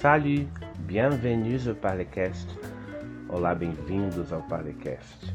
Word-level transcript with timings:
Salut, 0.00 0.46
bienvenue 0.86 1.58
au 1.68 1.74
Parlecast. 1.74 2.48
Olá, 3.28 3.52
bem-vindos 3.52 4.32
ao 4.32 4.42
Parlecast. 4.42 5.34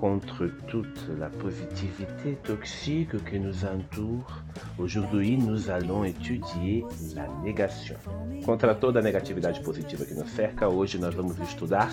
Contre 0.00 0.48
toute 0.66 1.08
la 1.20 1.28
positivité 1.28 2.36
toxique 2.42 3.16
qui 3.24 3.38
nous 3.38 3.64
entoure, 3.64 4.42
aujourd'hui 4.76 5.38
nous 5.38 5.70
allons 5.70 6.02
étudier 6.02 6.84
la 7.14 7.28
négation. 7.44 7.94
Contra 8.44 8.74
toda 8.74 8.98
a 8.98 9.02
negatividade 9.04 9.60
positiva 9.60 10.04
que 10.04 10.14
nos 10.14 10.30
cerca, 10.30 10.68
hoje 10.68 10.98
nós 10.98 11.14
vamos 11.14 11.38
estudar 11.38 11.90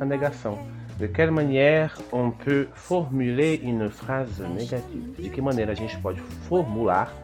a 0.00 0.04
negação. 0.04 0.58
De 0.98 1.06
quelle 1.06 1.30
manière 1.30 1.96
on 2.12 2.32
peut 2.32 2.66
formuler 2.74 3.60
une 3.62 3.88
phrase 3.88 4.42
négative? 4.42 5.22
De 5.22 5.30
que 5.30 5.40
maneira 5.40 5.70
a 5.70 5.76
gente 5.76 5.96
pode 5.98 6.20
formular 6.48 7.14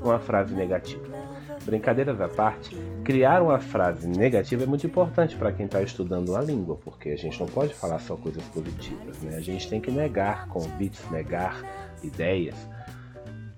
uma 0.00 0.20
frase 0.20 0.54
negativa? 0.54 1.21
Brincadeiras 1.64 2.20
à 2.20 2.28
parte, 2.28 2.76
criar 3.04 3.40
uma 3.40 3.58
frase 3.58 4.08
negativa 4.08 4.64
é 4.64 4.66
muito 4.66 4.86
importante 4.86 5.36
para 5.36 5.52
quem 5.52 5.66
está 5.66 5.80
estudando 5.80 6.34
a 6.34 6.40
língua, 6.40 6.76
porque 6.76 7.10
a 7.10 7.16
gente 7.16 7.38
não 7.38 7.46
pode 7.46 7.72
falar 7.72 8.00
só 8.00 8.16
coisas 8.16 8.42
positivas, 8.46 9.20
né? 9.22 9.36
A 9.36 9.40
gente 9.40 9.68
tem 9.68 9.80
que 9.80 9.90
negar 9.90 10.48
convites, 10.48 11.08
negar 11.10 11.62
ideias. 12.02 12.56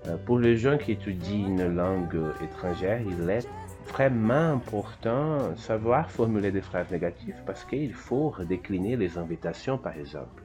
Euh, 0.06 0.18
pour 0.26 0.38
les 0.38 0.58
gens 0.58 0.76
qui 0.76 0.92
étudient 0.92 1.48
une 1.48 1.74
langue 1.74 2.20
étrangère, 2.42 3.00
il 3.00 3.28
est 3.30 3.48
vraiment 3.86 4.52
important 4.52 5.56
savoir 5.56 6.10
formuler 6.10 6.52
des 6.52 6.60
phrases 6.60 6.90
négatives 6.90 7.40
parce 7.46 7.64
qu'il 7.64 7.94
faut 7.94 8.34
décliner 8.46 8.96
les 8.96 9.16
invitations, 9.16 9.78
par 9.78 9.96
exemple, 9.96 10.42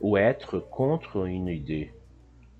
ou 0.00 0.16
être 0.16 0.60
contre 0.60 1.26
une 1.26 1.48
idée. 1.48 1.92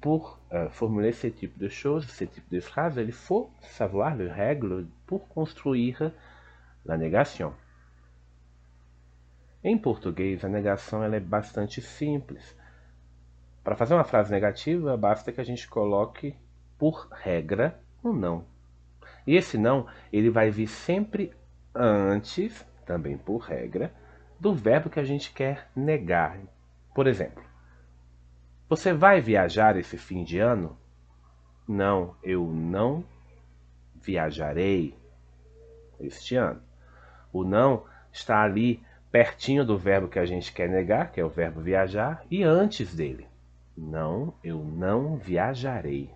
Pour 0.04 0.38
euh, 0.52 0.68
formuler 0.68 1.12
ce 1.12 1.28
type 1.28 1.56
de 1.56 1.66
choses, 1.66 2.06
ce 2.10 2.24
type 2.24 2.44
de 2.50 2.60
phrases, 2.60 2.98
il 2.98 3.10
faut 3.10 3.50
savoir 3.62 4.14
les 4.14 4.28
règles 4.28 4.86
pour 5.06 5.26
construire 5.28 6.12
la 6.84 6.98
negação. 6.98 7.54
Em 9.64 9.78
português, 9.78 10.44
a 10.44 10.48
negação 10.50 11.02
ela 11.02 11.16
é 11.16 11.20
bastante 11.20 11.80
simples. 11.80 12.54
Para 13.62 13.76
fazer 13.76 13.94
uma 13.94 14.04
frase 14.04 14.30
negativa, 14.30 14.94
basta 14.94 15.32
que 15.32 15.40
a 15.40 15.44
gente 15.44 15.66
coloque 15.66 16.36
por 16.78 17.08
regra 17.10 17.80
um 18.04 18.12
não. 18.12 18.44
E 19.26 19.34
esse 19.34 19.56
não, 19.56 19.86
ele 20.12 20.28
vai 20.28 20.50
vir 20.50 20.66
sempre 20.66 21.32
antes, 21.74 22.62
também 22.84 23.16
por 23.16 23.38
regra, 23.38 23.90
do 24.38 24.54
verbo 24.54 24.90
que 24.90 25.00
a 25.00 25.04
gente 25.04 25.32
quer 25.32 25.70
negar. 25.74 26.38
Por 26.94 27.06
exemplo, 27.06 27.42
você 28.68 28.92
vai 28.92 29.20
viajar 29.20 29.76
esse 29.76 29.98
fim 29.98 30.24
de 30.24 30.38
ano? 30.38 30.76
Não, 31.66 32.16
eu 32.22 32.46
não 32.46 33.04
viajarei 33.94 34.96
este 36.00 36.36
ano. 36.36 36.62
O 37.32 37.44
não 37.44 37.84
está 38.12 38.42
ali 38.42 38.82
pertinho 39.10 39.64
do 39.64 39.78
verbo 39.78 40.08
que 40.08 40.18
a 40.18 40.26
gente 40.26 40.52
quer 40.52 40.68
negar, 40.68 41.12
que 41.12 41.20
é 41.20 41.24
o 41.24 41.28
verbo 41.28 41.60
viajar, 41.60 42.24
e 42.30 42.42
antes 42.42 42.94
dele. 42.94 43.26
Não, 43.76 44.34
eu 44.42 44.58
não 44.58 45.16
viajarei. 45.16 46.10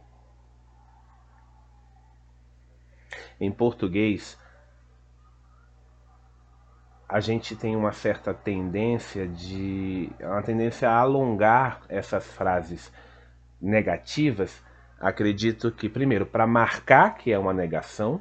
Em 3.41 3.51
português, 3.51 4.39
a 7.09 7.21
gente 7.21 7.57
tem 7.57 7.75
uma 7.75 7.93
certa 7.93 8.35
tendência 8.35 9.27
de 9.27 10.11
uma 10.21 10.43
tendência 10.43 10.91
a 10.91 10.99
alongar 10.99 11.81
essas 11.89 12.27
frases 12.27 12.93
negativas. 13.61 14.63
Acredito 15.01 15.73
que 15.73 15.89
primeiro 15.89 16.27
para 16.27 16.47
marcar 16.47 17.17
que 17.17 17.33
é 17.33 17.39
uma 17.39 17.55
negação 17.55 18.21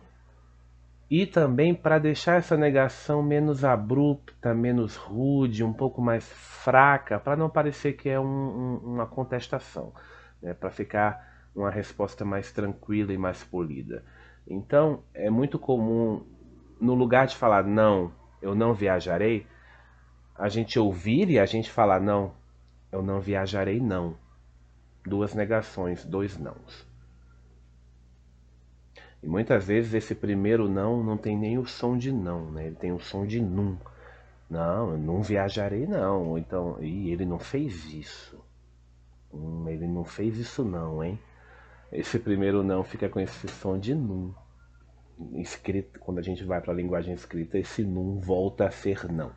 e 1.09 1.25
também 1.25 1.75
para 1.75 1.99
deixar 1.99 2.37
essa 2.37 2.55
negação 2.55 3.21
menos 3.21 3.65
abrupta, 3.65 4.53
menos 4.53 4.95
rude, 4.95 5.63
um 5.63 5.73
pouco 5.73 6.01
mais 6.01 6.25
fraca, 6.31 7.19
para 7.19 7.35
não 7.35 7.49
parecer 7.49 7.93
que 7.93 8.09
é 8.09 8.19
um, 8.19 8.25
um, 8.25 8.75
uma 8.83 9.05
contestação, 9.05 9.93
né? 10.41 10.53
para 10.53 10.69
ficar 10.69 11.49
uma 11.53 11.71
resposta 11.71 12.23
mais 12.23 12.51
tranquila 12.51 13.11
e 13.11 13.17
mais 13.17 13.43
polida. 13.43 14.03
Então 14.47 15.03
é 15.13 15.29
muito 15.29 15.59
comum 15.59 16.25
no 16.79 16.93
lugar 16.93 17.25
de 17.27 17.35
falar 17.35 17.63
não, 17.63 18.11
eu 18.41 18.53
não 18.55 18.73
viajarei, 18.73 19.45
a 20.35 20.49
gente 20.49 20.77
ouvir 20.79 21.29
e 21.29 21.39
a 21.39 21.45
gente 21.45 21.71
falar 21.71 21.99
não, 21.99 22.33
eu 22.91 23.01
não 23.01 23.19
viajarei 23.19 23.79
não. 23.79 24.15
Duas 25.05 25.33
negações, 25.33 26.05
dois 26.05 26.37
nãos. 26.37 26.85
E 29.23 29.27
muitas 29.27 29.65
vezes 29.65 29.93
esse 29.93 30.13
primeiro 30.13 30.69
não 30.69 31.03
não 31.03 31.17
tem 31.17 31.37
nem 31.37 31.57
o 31.57 31.65
som 31.65 31.97
de 31.97 32.11
não, 32.11 32.51
né? 32.51 32.67
Ele 32.67 32.75
tem 32.75 32.91
o 32.91 32.99
som 32.99 33.25
de 33.25 33.41
num. 33.41 33.77
Não, 34.49 34.91
eu 34.91 34.97
não 34.97 35.21
viajarei 35.21 35.87
não. 35.87 36.37
Então, 36.37 36.77
e 36.81 37.09
ele 37.09 37.25
não 37.25 37.39
fez 37.39 37.85
isso. 37.85 38.39
Hum, 39.33 39.67
ele 39.67 39.87
não 39.87 40.05
fez 40.05 40.37
isso 40.37 40.63
não, 40.63 41.03
hein? 41.03 41.19
Esse 41.91 42.19
primeiro 42.19 42.63
não 42.63 42.83
fica 42.83 43.09
com 43.09 43.19
esse 43.19 43.47
som 43.47 43.79
de 43.79 43.95
num 43.95 44.33
escrita, 45.35 45.99
quando 45.99 46.19
a 46.19 46.21
gente 46.21 46.43
vai 46.43 46.61
para 46.61 46.73
a 46.73 46.75
linguagem 46.75 47.13
escrita, 47.13 47.57
esse 47.57 47.83
num 47.83 48.19
volta 48.19 48.65
a 48.67 48.71
ser 48.71 49.11
não. 49.11 49.31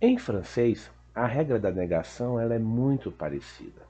Em 0.00 0.18
francês, 0.18 0.90
a 1.14 1.26
regra 1.26 1.58
da 1.58 1.70
negação 1.70 2.40
ela 2.40 2.54
é 2.54 2.58
muito 2.58 3.10
parecida. 3.10 3.82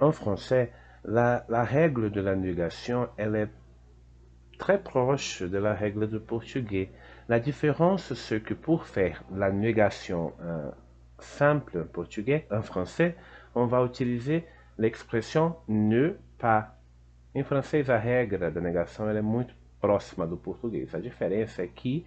En 0.00 0.12
français, 0.12 0.70
la, 1.04 1.44
la 1.48 1.62
règle 1.62 2.10
de 2.10 2.20
la 2.20 2.34
négation 2.34 3.08
elle 3.16 3.36
est 3.36 3.50
très 4.58 4.78
proche 4.78 5.42
de 5.42 5.58
la 5.58 5.74
règle 5.74 6.06
du 6.06 6.20
portugais. 6.20 6.90
La 7.28 7.40
différence, 7.40 8.14
c'est 8.14 8.40
que 8.40 8.54
pour 8.54 8.86
faire 8.86 9.24
la 9.34 9.50
négation 9.50 10.32
euh, 10.42 10.70
simple 11.18 11.80
en 11.80 11.84
portugais, 11.84 12.46
en 12.50 12.62
français, 12.62 13.16
on 13.54 13.66
va 13.66 13.82
utiliser 13.84 14.44
l'expression 14.78 15.56
ne 15.68 16.16
pas 16.38 16.79
Em 17.32 17.44
francês, 17.44 17.88
a 17.88 17.96
regra 17.96 18.50
da 18.50 18.60
negação 18.60 19.08
é 19.08 19.22
muito 19.22 19.54
próxima 19.80 20.26
do 20.26 20.36
português. 20.36 20.94
A 20.94 21.00
diferença 21.00 21.62
é 21.62 21.66
que 21.66 22.04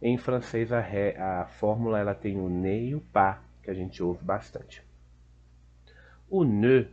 em 0.00 0.16
francês 0.16 0.72
a, 0.72 0.80
a 0.80 1.46
fórmula 1.46 1.98
ela 1.98 2.14
tem 2.14 2.38
o 2.38 2.48
ne 2.48 2.88
e 2.88 2.94
o 2.94 3.00
pas, 3.00 3.38
que 3.62 3.70
a 3.70 3.74
gente 3.74 4.02
ouve 4.02 4.24
bastante. 4.24 4.82
O 6.28 6.44
ne, 6.44 6.88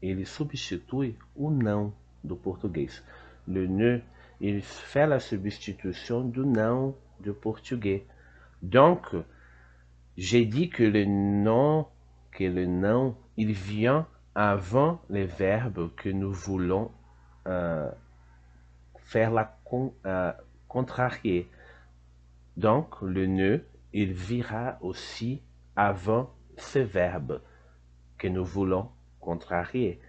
ele 0.00 0.24
substitui 0.24 1.16
o 1.34 1.50
não 1.50 1.94
do 2.24 2.36
português. 2.36 3.02
Le 3.46 3.68
ne, 3.68 4.02
il 4.40 4.62
fait 4.62 5.06
la 5.06 5.20
substitution 5.20 6.28
du 6.28 6.44
não 6.44 6.96
do 7.20 7.34
português. 7.34 8.02
Donc, 8.60 9.14
j'ai 10.16 10.44
dit 10.44 10.68
que 10.68 10.82
le 10.82 11.04
non, 11.04 11.86
que 12.30 12.44
le 12.44 12.66
non, 12.66 13.16
il 13.36 13.52
vient 13.52 14.06
avant 14.34 15.00
les 15.08 15.24
verbes 15.24 15.90
que 15.94 16.08
nous 16.08 16.32
voulons 16.32 16.90
euh, 17.46 17.90
faire 18.96 19.30
la 19.30 19.56
con, 19.64 19.94
euh, 20.06 20.32
contrarier. 20.68 21.50
Donc, 22.56 23.00
le 23.02 23.26
ne, 23.26 23.58
il 23.92 24.12
vira 24.12 24.78
aussi 24.80 25.42
avant 25.76 26.30
ce 26.56 26.78
verbe 26.78 27.40
que 28.18 28.28
nous 28.28 28.44
voulons 28.44 28.90
contrarier. 29.20 30.00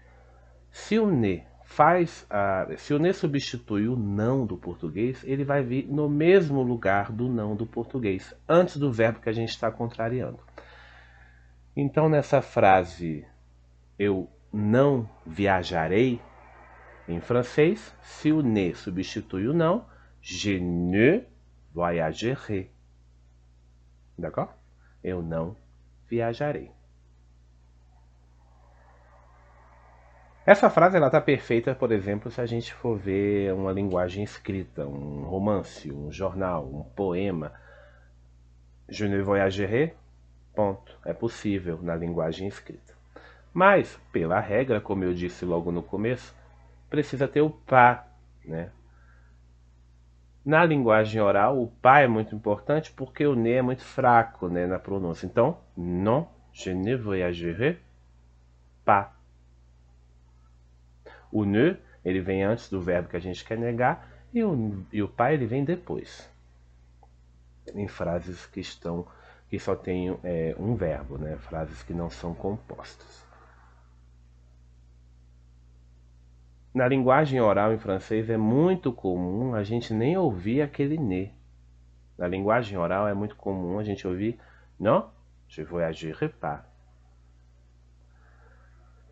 Se 0.72 1.00
o 1.00 1.10
ne 1.10 1.40
faz, 1.64 2.28
uh, 2.32 2.78
se 2.78 2.94
o 2.94 3.00
ne 3.00 3.14
substitui 3.14 3.88
o 3.88 3.96
não 3.96 4.46
do 4.46 4.58
português, 4.58 5.24
ele 5.24 5.44
vai 5.44 5.64
vir 5.64 5.88
no 5.88 6.10
mesmo 6.10 6.62
lugar 6.62 7.12
do 7.12 7.30
não 7.30 7.56
do 7.56 7.66
português, 7.66 8.36
antes 8.48 8.78
do 8.78 8.92
verbo 8.92 9.20
que 9.20 9.30
a 9.30 9.34
gente 9.34 9.50
está 9.50 9.72
contrariando. 9.72 10.40
Então, 11.76 12.10
nessa 12.10 12.42
frase 12.42 13.26
eu 13.98 14.30
não 14.52 15.10
viajarei, 15.26 16.22
em 17.08 17.20
francês, 17.20 17.94
se 18.02 18.32
o 18.32 18.42
ne 18.42 18.74
substitui 18.74 19.48
o 19.48 19.54
não, 19.54 19.86
je 20.22 20.60
ne 20.60 21.26
voyagerai. 21.74 22.70
D'accord? 24.18 24.54
Eu 25.04 25.22
não 25.22 25.56
viajarei. 26.08 26.72
Essa 30.46 30.70
frase 30.70 30.98
ela 30.98 31.08
está 31.08 31.22
perfeita, 31.22 31.74
por 31.74 31.92
exemplo, 31.92 32.30
se 32.30 32.42
a 32.42 32.46
gente 32.46 32.74
for 32.74 32.98
ver 32.98 33.54
uma 33.54 33.72
linguagem 33.72 34.24
escrita, 34.24 34.86
um 34.86 35.24
romance, 35.24 35.90
um 35.92 36.12
jornal, 36.12 36.66
um 36.66 36.84
poema. 36.84 37.54
Je 38.90 39.08
ne 39.08 39.22
voyagerai, 39.22 39.96
ponto. 40.54 41.00
É 41.06 41.14
possível 41.14 41.82
na 41.82 41.96
linguagem 41.96 42.48
escrita. 42.48 42.93
Mas, 43.54 44.00
pela 44.12 44.40
regra, 44.40 44.82
como 44.82 45.04
eu 45.04 45.14
disse 45.14 45.46
logo 45.46 45.72
no 45.72 45.84
começo, 45.84 46.36
precisa 46.90 47.28
ter 47.28 47.42
o 47.42 47.52
pá, 47.52 48.08
né? 48.44 48.72
Na 50.44 50.66
linguagem 50.66 51.22
oral, 51.22 51.62
o 51.62 51.68
pá 51.68 52.00
é 52.00 52.08
muito 52.08 52.36
importante 52.36 52.92
porque 52.92 53.26
o 53.26 53.36
ne 53.36 53.52
é 53.52 53.62
muito 53.62 53.84
fraco 53.84 54.50
né, 54.50 54.66
na 54.66 54.78
pronúncia. 54.78 55.26
Então, 55.26 55.58
non, 55.78 56.28
je 56.52 56.74
ne 56.74 56.98
voyagerai 56.98 57.80
pas. 58.84 59.08
O 61.32 61.46
ne, 61.46 61.78
ele 62.04 62.20
vem 62.20 62.44
antes 62.44 62.70
do 62.70 62.82
verbo 62.82 63.08
que 63.08 63.16
a 63.16 63.22
gente 63.22 63.46
quer 63.46 63.58
negar 63.58 64.06
e 64.34 64.44
o, 64.44 64.84
e 64.92 65.02
o 65.02 65.08
pai 65.08 65.36
ele 65.36 65.46
vem 65.46 65.64
depois. 65.64 66.30
Em 67.74 67.88
frases 67.88 68.46
que 68.46 68.60
estão 68.60 69.08
que 69.50 69.60
só 69.60 69.76
tem 69.76 70.18
é, 70.24 70.56
um 70.58 70.76
verbo, 70.76 71.18
né? 71.18 71.38
Frases 71.38 71.84
que 71.84 71.94
não 71.94 72.10
são 72.10 72.34
compostas. 72.34 73.23
Na 76.74 76.88
linguagem 76.88 77.40
oral 77.40 77.72
em 77.72 77.78
francês 77.78 78.30
é 78.32 78.38
muito 78.38 78.92
comum 78.92 79.54
a 79.54 79.64
gente 79.64 79.94
nem 79.94 80.18
ouvir 80.18 80.62
aquele 80.64 80.98
ne. 80.98 81.32
Na 82.18 82.28
linguagem 82.28 82.78
oral 82.78 83.08
é 83.08 83.14
muito 83.14 83.36
comum 83.36 83.78
a 83.78 83.84
gente 83.84 84.08
ouvir 84.08 84.40
não, 84.80 85.12
je 85.48 85.64
voyagerai 85.64 86.30
pas. 86.30 86.64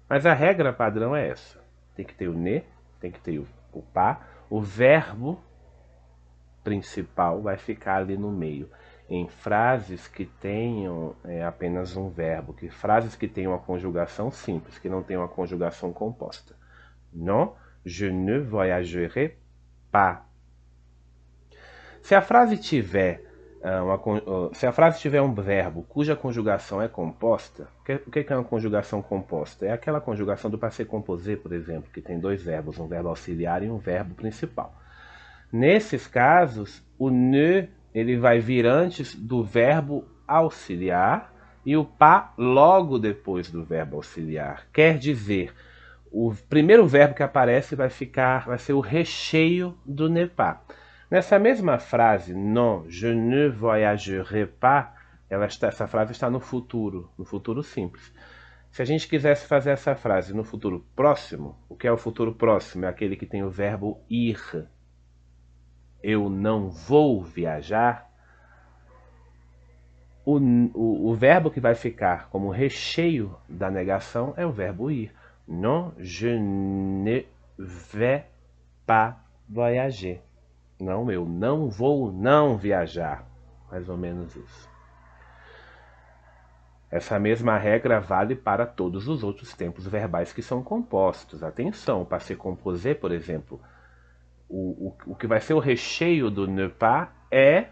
Mas 0.09 0.25
a 0.25 0.33
regra 0.33 0.73
padrão 0.73 1.15
é 1.15 1.27
essa. 1.27 1.63
Tem 1.95 2.03
que 2.03 2.15
ter 2.15 2.27
o 2.27 2.33
ne, 2.33 2.63
tem 2.99 3.11
que 3.11 3.19
ter 3.19 3.37
o, 3.37 3.47
o 3.71 3.81
pa, 3.83 4.25
o 4.49 4.59
verbo 4.59 5.39
principal 6.63 7.41
vai 7.41 7.57
ficar 7.57 7.97
ali 7.97 8.17
no 8.17 8.31
meio 8.31 8.69
em 9.07 9.27
frases 9.27 10.07
que 10.07 10.25
tenham 10.25 11.15
é, 11.25 11.43
apenas 11.43 11.95
um 11.95 12.09
verbo, 12.09 12.53
que 12.53 12.69
frases 12.69 13.15
que 13.15 13.27
tenham 13.27 13.51
uma 13.51 13.59
conjugação 13.59 14.31
simples, 14.31 14.79
que 14.79 14.89
não 14.89 15.03
tenham 15.03 15.21
uma 15.21 15.27
conjugação 15.27 15.91
composta. 15.91 16.55
Non, 17.13 17.53
je 17.85 18.05
ne 18.07 18.39
voyagerai 18.39 19.35
pas. 19.91 20.23
Se 22.01 22.15
a 22.15 22.21
frase 22.21 22.57
tiver 22.57 23.21
uh, 23.61 23.83
uma, 23.83 23.95
uh, 23.95 24.55
se 24.55 24.65
a 24.65 24.71
frase 24.71 24.99
tiver 24.99 25.21
um 25.21 25.33
verbo 25.33 25.83
cuja 25.83 26.15
conjugação 26.15 26.81
é 26.81 26.87
composta, 26.87 27.67
o 28.07 28.11
que 28.11 28.25
é 28.27 28.35
uma 28.35 28.43
conjugação 28.43 29.01
composta? 29.01 29.65
É 29.65 29.71
aquela 29.71 30.01
conjugação 30.01 30.49
do 30.49 30.57
passé 30.57 30.83
composé, 30.83 31.35
por 31.35 31.53
exemplo, 31.53 31.91
que 31.91 32.01
tem 32.01 32.19
dois 32.19 32.41
verbos, 32.41 32.79
um 32.79 32.87
verbo 32.87 33.09
auxiliar 33.09 33.63
e 33.63 33.69
um 33.69 33.77
verbo 33.77 34.15
principal. 34.15 34.73
Nesses 35.51 36.07
casos, 36.07 36.81
o 36.97 37.09
ne 37.09 37.69
ele 37.93 38.17
vai 38.17 38.39
vir 38.39 38.65
antes 38.65 39.13
do 39.13 39.43
verbo 39.43 40.05
auxiliar 40.27 41.33
e 41.65 41.75
o 41.75 41.83
pa 41.83 42.33
logo 42.37 42.97
depois 42.97 43.51
do 43.51 43.63
verbo 43.63 43.97
auxiliar. 43.97 44.65
Quer 44.71 44.97
dizer, 44.97 45.53
o 46.11 46.33
primeiro 46.49 46.85
verbo 46.85 47.15
que 47.15 47.23
aparece 47.23 47.75
vai 47.75 47.89
ficar, 47.89 48.45
vai 48.45 48.57
ser 48.57 48.73
o 48.73 48.81
recheio 48.81 49.77
do 49.85 50.09
ne 50.09 50.27
pas. 50.27 50.59
Nessa 51.09 51.39
mesma 51.39 51.79
frase, 51.79 52.33
non, 52.33 52.85
je 52.87 53.13
ne 53.13 53.49
voyagerai 53.49 54.45
pas, 54.45 54.93
ela 55.29 55.45
está, 55.45 55.67
essa 55.67 55.87
frase 55.87 56.11
está 56.11 56.29
no 56.29 56.39
futuro, 56.39 57.09
no 57.17 57.23
futuro 57.23 57.63
simples. 57.63 58.13
Se 58.69 58.81
a 58.81 58.85
gente 58.85 59.07
quisesse 59.07 59.45
fazer 59.45 59.71
essa 59.71 59.95
frase 59.95 60.33
no 60.33 60.43
futuro 60.43 60.85
próximo, 60.95 61.57
o 61.67 61.75
que 61.75 61.87
é 61.87 61.91
o 61.91 61.97
futuro 61.97 62.33
próximo? 62.33 62.85
É 62.85 62.87
aquele 62.87 63.15
que 63.15 63.25
tem 63.25 63.43
o 63.43 63.49
verbo 63.49 64.01
ir, 64.09 64.39
eu 66.03 66.29
não 66.29 66.69
vou 66.69 67.23
viajar, 67.23 68.09
o, 70.25 70.37
o, 70.37 71.09
o, 71.09 71.15
verbo 71.15 71.49
que 71.49 71.59
vai 71.59 71.73
ficar 71.73 72.29
como 72.29 72.49
recheio 72.49 73.35
da 73.49 73.71
negação 73.71 74.33
é 74.37 74.45
o 74.45 74.51
verbo 74.51 74.91
ir. 74.91 75.11
Non, 75.47 75.93
je 75.97 76.27
ne 76.27 77.23
vais 77.57 78.25
pas 78.85 79.17
voyager. 79.49 80.21
Não, 80.79 81.11
eu 81.11 81.25
não 81.25 81.69
vou 81.69 82.11
não 82.11 82.57
viajar. 82.57 83.25
Mais 83.69 83.87
ou 83.87 83.97
menos 83.97 84.35
isso. 84.35 84.69
Essa 86.89 87.17
mesma 87.17 87.57
regra 87.57 88.01
vale 88.01 88.35
para 88.35 88.65
todos 88.65 89.07
os 89.07 89.23
outros 89.23 89.53
tempos 89.53 89.87
verbais 89.87 90.33
que 90.33 90.41
são 90.41 90.61
compostos. 90.61 91.41
Atenção, 91.41 92.03
para 92.03 92.19
se 92.19 92.35
composer, 92.35 92.99
por 92.99 93.13
exemplo, 93.13 93.61
o, 94.49 94.87
o, 94.87 95.11
o 95.11 95.15
que 95.15 95.25
vai 95.25 95.39
ser 95.39 95.53
o 95.53 95.59
recheio 95.59 96.29
do 96.29 96.45
ne 96.47 96.67
pas 96.67 97.07
é 97.31 97.67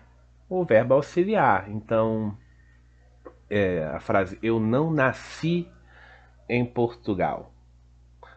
o 0.48 0.64
verbo 0.64 0.94
auxiliar. 0.94 1.70
Então, 1.70 2.38
é, 3.50 3.84
a 3.84 4.00
frase 4.00 4.40
eu 4.42 4.58
não 4.58 4.90
nasci 4.90 5.70
em 6.48 6.66
Portugal. 6.66 7.52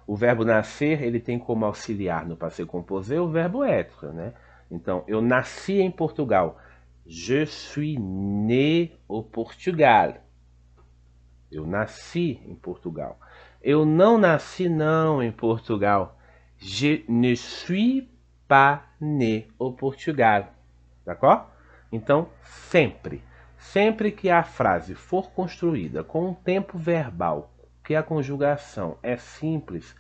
O 0.06 0.16
verbo 0.16 0.44
nascer 0.44 1.02
ele 1.02 1.20
tem 1.20 1.38
como 1.38 1.64
auxiliar 1.64 2.26
no 2.26 2.36
passé 2.36 2.64
composé 2.64 3.20
o 3.20 3.28
verbo 3.28 3.64
être, 3.64 4.06
né? 4.06 4.34
Então, 4.70 5.04
eu 5.06 5.20
nasci 5.20 5.80
em 5.80 5.90
Portugal. 5.90 6.58
Je 7.06 7.44
suis 7.46 7.98
né 7.98 8.90
au 9.08 9.22
Portugal. 9.22 10.14
Eu 11.50 11.66
nasci 11.66 12.40
em 12.46 12.54
Portugal. 12.54 13.18
Eu 13.62 13.84
não 13.84 14.16
nasci 14.16 14.68
não 14.68 15.22
em 15.22 15.30
Portugal. 15.30 16.18
Je 16.56 17.04
ne 17.08 17.36
suis 17.36 18.08
pas 18.48 18.82
né 19.00 19.44
au 19.58 19.72
Portugal. 19.72 20.52
D'accord? 21.04 21.46
Então, 21.90 22.28
sempre, 22.42 23.22
sempre 23.58 24.10
que 24.10 24.30
a 24.30 24.42
frase 24.42 24.94
for 24.94 25.30
construída 25.32 26.02
com 26.02 26.28
um 26.28 26.34
tempo 26.34 26.78
verbal, 26.78 27.51
que 27.84 27.94
a 27.94 28.02
conjugação 28.02 28.96
é 29.02 29.16
simples, 29.16 29.94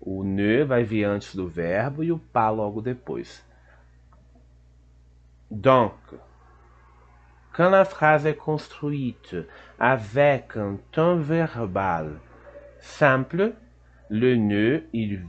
o 0.00 0.24
ne 0.24 0.64
vai 0.64 0.84
vir 0.84 1.04
antes 1.04 1.34
do 1.34 1.48
verbo 1.48 2.02
e 2.02 2.10
o 2.10 2.18
pas 2.18 2.50
logo 2.50 2.80
depois. 2.80 3.44
Donc, 5.50 5.94
quand 7.52 7.70
la 7.70 7.84
phrase 7.84 8.26
est 8.26 8.36
construite 8.36 9.36
avec 9.78 10.56
un 10.56 10.78
temps 10.92 11.16
verbal 11.16 12.20
simple, 12.78 13.54
le 14.08 14.36
ne, 14.36 14.82
il 14.92 15.26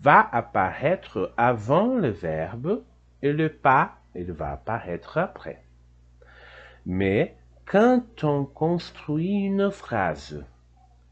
va 0.00 0.28
apparaître 0.32 1.32
avant 1.36 1.96
le 1.96 2.10
verbe 2.10 2.82
et 3.20 3.32
le 3.32 3.48
pas, 3.48 3.98
il 4.14 4.32
va 4.32 4.52
apparaître 4.52 5.18
après. 5.18 5.62
Mais 6.86 7.36
quand 7.66 8.24
on 8.24 8.44
construit 8.44 9.44
une 9.44 9.70
phrase 9.70 10.44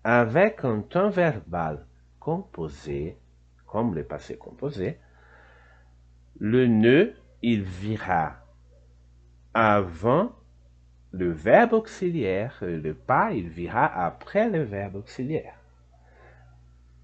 avec 0.08 0.64
un 0.64 0.82
temps 0.82 1.11
verbal 1.11 1.85
composé, 2.20 3.19
comme 3.67 3.93
le 3.93 4.05
passé 4.05 4.37
composé, 4.37 5.00
le 6.38 6.69
ne, 6.69 7.12
il 7.43 7.64
vira 7.64 8.37
avant 9.53 10.31
le 11.11 11.32
verbe 11.32 11.73
auxiliaire, 11.73 12.56
le 12.61 12.94
pas, 12.94 13.32
il 13.32 13.49
vira 13.49 13.85
après 13.85 14.49
le 14.49 14.62
verbe 14.62 14.94
auxiliaire. 14.94 15.58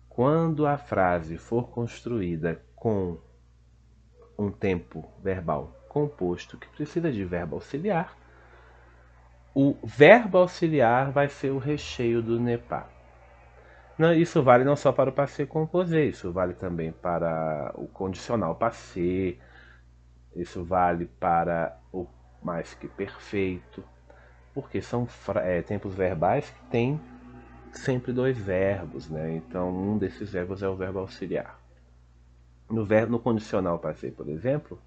Quando 0.09 0.65
a 0.65 0.77
frase 0.77 1.37
for 1.37 1.71
construída 1.71 2.57
com 2.77 3.19
um 4.39 4.53
tempo 4.53 5.11
verbal 5.25 5.73
composto 5.89 6.57
que 6.57 6.69
precisa 6.69 7.11
de 7.11 7.25
verbo 7.25 7.57
auxiliar, 7.57 8.17
o 9.53 9.77
verbo 9.83 10.39
auxiliar 10.39 11.11
vai 11.11 11.29
ser 11.29 11.51
o 11.51 11.59
recheio 11.59 12.23
do 12.23 12.39
NEPA. 12.39 12.92
Isso 14.17 14.43
vale 14.43 14.65
não 14.65 14.75
só 14.75 14.91
para 14.91 15.11
o 15.11 15.13
passé 15.13 15.47
composé, 15.47 16.05
isso 16.07 16.33
vale 16.33 16.55
também 16.55 16.93
para 16.93 17.73
o 17.75 17.87
condicional 17.87 18.55
passé, 18.55 19.37
isso 20.35 20.65
vale 20.65 21.07
para 21.07 21.77
o 21.93 22.07
mais 22.43 22.75
que 22.75 22.89
perfeito, 22.89 23.85
porque 24.55 24.81
são 24.83 25.07
é, 25.37 25.63
tempos 25.63 25.95
verbais 25.95 26.51
que 26.51 26.71
têm 26.71 27.01
sempre 27.73 28.13
dois 28.13 28.39
verbos, 28.39 29.09
né? 29.09 29.37
Então, 29.37 29.71
um 29.71 29.99
desses 29.99 30.31
verbos 30.33 30.63
é 30.63 30.69
o 30.69 30.77
verbo 30.77 31.01
auxiliar. 31.01 31.59
No 32.71 32.87
no 33.09 33.19
condicional 33.19 33.79
passé, 33.79 34.11
por 34.11 34.29
exemplo, 34.29 34.79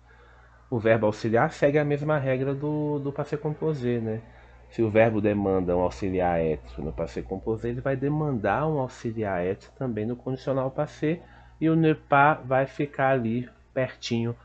o 0.70 0.80
verbo 0.80 1.06
auxiliar 1.06 1.52
segue 1.54 1.78
a 1.80 1.86
mesma 1.86 2.18
regra 2.18 2.54
do, 2.54 3.00
do 3.00 3.12
passé 3.12 3.38
composé, 3.38 4.00
né? 4.00 4.22
Se 4.70 4.82
o 4.82 4.90
verbo 4.90 5.22
demanda 5.22 5.76
um 5.76 5.82
auxiliar 5.82 6.40
être 6.40 6.82
no 6.82 6.92
passé 6.92 7.22
composé, 7.22 7.70
ele 7.70 7.82
vai 7.82 7.96
demandar 7.96 8.68
um 8.68 8.80
auxiliar 8.80 9.46
être 9.46 9.72
também 9.78 10.06
no 10.06 10.16
condicional 10.16 10.70
passé 10.70 11.22
e 11.60 11.70
o 11.70 11.76
ne 11.76 11.96
pas 11.96 12.40
vai 12.46 12.66
ficar 12.66 13.12
ali 13.12 13.50
pertinho 13.74 14.36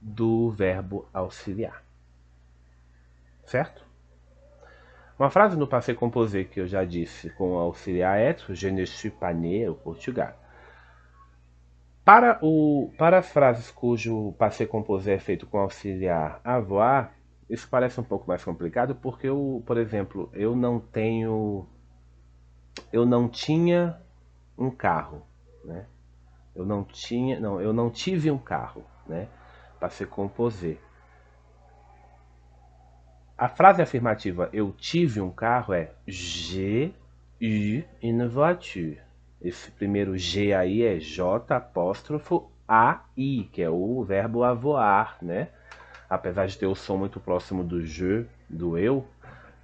do 0.00 0.50
verbo 0.50 1.08
auxiliar. 1.12 1.82
Certo? 3.44 3.84
Uma 5.18 5.30
frase 5.30 5.56
no 5.56 5.66
passé 5.66 5.94
composé 5.94 6.44
que 6.44 6.60
eu 6.60 6.66
já 6.66 6.84
disse 6.84 7.30
com 7.30 7.56
auxiliar 7.56 8.18
être, 8.18 8.54
je 8.54 8.70
ne 8.70 8.84
suis 8.84 9.10
pas 9.10 9.34
né, 9.34 9.68
o 9.68 9.74
Portugal. 9.74 10.34
Para, 12.04 12.38
o, 12.42 12.92
para 12.98 13.18
as 13.18 13.32
frases 13.32 13.70
cujo 13.70 14.32
passé 14.38 14.66
composé 14.66 15.14
é 15.14 15.18
feito 15.18 15.46
com 15.46 15.58
auxiliar 15.58 16.40
avoir, 16.44 17.15
isso 17.48 17.68
parece 17.68 18.00
um 18.00 18.04
pouco 18.04 18.26
mais 18.26 18.42
complicado 18.44 18.94
porque 18.94 19.28
eu, 19.28 19.62
por 19.66 19.76
exemplo, 19.76 20.28
eu 20.32 20.56
não 20.56 20.80
tenho 20.80 21.66
eu 22.92 23.06
não 23.06 23.28
tinha 23.28 24.00
um 24.58 24.70
carro, 24.70 25.22
né? 25.64 25.86
Eu 26.54 26.64
não 26.64 26.84
tinha, 26.84 27.38
não, 27.38 27.60
eu 27.60 27.72
não 27.72 27.90
tive 27.90 28.30
um 28.30 28.38
carro, 28.38 28.84
né? 29.06 29.28
Passé 29.78 30.06
composé. 30.06 30.78
A 33.36 33.48
frase 33.48 33.82
afirmativa 33.82 34.48
eu 34.52 34.72
tive 34.72 35.20
um 35.20 35.30
carro 35.30 35.74
é 35.74 35.92
j'ai 36.06 36.94
eu 37.40 37.84
une 38.02 38.26
voiture. 38.26 38.98
Esse 39.40 39.70
primeiro 39.70 40.16
G 40.16 40.54
aí 40.54 40.82
é 40.82 40.98
J 40.98 41.54
apóstrofo 41.54 42.50
AI, 42.66 43.48
que 43.52 43.62
é 43.62 43.68
o 43.68 44.02
verbo 44.02 44.42
avoar, 44.42 45.18
né? 45.20 45.48
Apesar 46.08 46.46
de 46.46 46.56
ter 46.56 46.66
o 46.66 46.74
som 46.74 46.96
muito 46.96 47.18
próximo 47.18 47.64
do 47.64 47.84
je, 47.84 48.26
do 48.48 48.78
eu, 48.78 49.06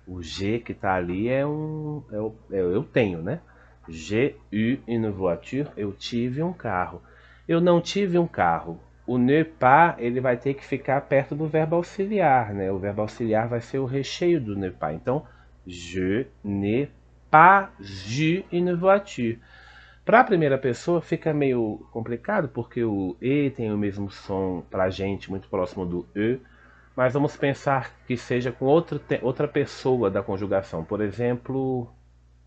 o 0.07 0.23
G 0.23 0.59
que 0.59 0.73
está 0.73 0.95
ali 0.95 1.29
é 1.29 1.47
um. 1.47 2.03
É 2.11 2.19
o, 2.19 2.35
é, 2.51 2.61
eu 2.61 2.83
tenho, 2.83 3.23
né? 3.23 3.41
J'ai 3.89 4.37
eu 4.51 4.79
une 4.87 5.11
voiture, 5.11 5.69
eu 5.77 5.93
tive 5.93 6.43
um 6.43 6.53
carro. 6.53 7.03
Eu 7.49 7.61
não 7.61 7.81
tive 7.81 8.19
um 8.19 8.27
carro. 8.27 8.81
O 9.07 9.19
ne 9.19 9.45
pas, 9.45 9.97
ele 9.99 10.21
vai 10.21 10.37
ter 10.37 10.55
que 10.55 10.65
ficar 10.65 11.01
perto 11.03 11.35
do 11.35 11.47
verbo 11.47 11.77
auxiliar, 11.77 12.55
né? 12.55 12.71
O 12.71 12.79
verbo 12.79 13.03
auxiliar 13.03 13.49
vai 13.49 13.61
ser 13.61 13.79
o 13.79 13.85
recheio 13.85 14.41
do 14.41 14.55
ne 14.55 14.71
pas. 14.71 14.95
Então, 14.95 15.27
je 15.67 16.27
n'ai 16.45 16.89
pas 17.31 17.71
eu 17.81 18.45
une 18.53 18.75
voiture. 18.75 19.39
Para 20.05 20.21
a 20.21 20.25
primeira 20.25 20.59
pessoa 20.59 21.01
fica 21.01 21.33
meio 21.33 21.87
complicado, 21.93 22.49
porque 22.49 22.83
o 22.83 23.17
E 23.21 23.51
tem 23.51 23.73
o 23.73 23.79
mesmo 23.79 24.11
som 24.11 24.65
para 24.69 24.85
a 24.85 24.91
gente, 24.91 25.31
muito 25.31 25.49
próximo 25.49 25.87
do 25.87 26.09
E, 26.17 26.41
mas 26.97 27.13
vamos 27.13 27.37
pensar 27.37 27.95
que 28.05 28.17
seja 28.17 28.51
com 28.51 28.65
outra, 28.65 29.01
outra 29.23 29.47
pessoa 29.47 30.11
da 30.11 30.23
conjugação. 30.23 30.85
Por 30.85 31.01
exemplo, 31.01 31.89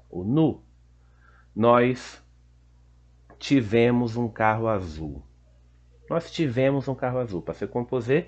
o 0.09 0.23
nu. 0.23 0.61
Nós 1.55 2.21
tivemos 3.39 4.17
um 4.17 4.27
carro 4.27 4.67
azul. 4.67 5.23
Nós 6.09 6.29
tivemos 6.29 6.89
um 6.89 6.93
carro 6.93 7.19
azul. 7.19 7.41
Para 7.41 7.53
se 7.53 7.65
composer, 7.67 8.27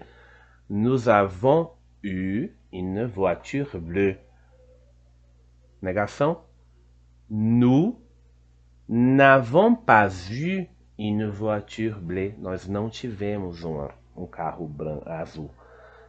nous 0.69 1.09
avons 1.09 1.71
eu 2.01 2.49
une 2.71 3.05
voiture 3.05 3.77
bleue. 3.77 4.17
Negação. 5.81 6.45
Nous 7.29 8.06
n'avons 8.87 9.75
pas 9.75 10.29
eu 10.31 10.67
une 10.97 11.27
voiture 11.27 11.99
bleue. 11.99 12.35
Nós 12.37 12.67
não 12.67 12.89
tivemos 12.89 13.63
uma, 13.63 13.91
um 14.15 14.25
carro 14.25 14.67
branco, 14.67 15.09
azul. 15.09 15.51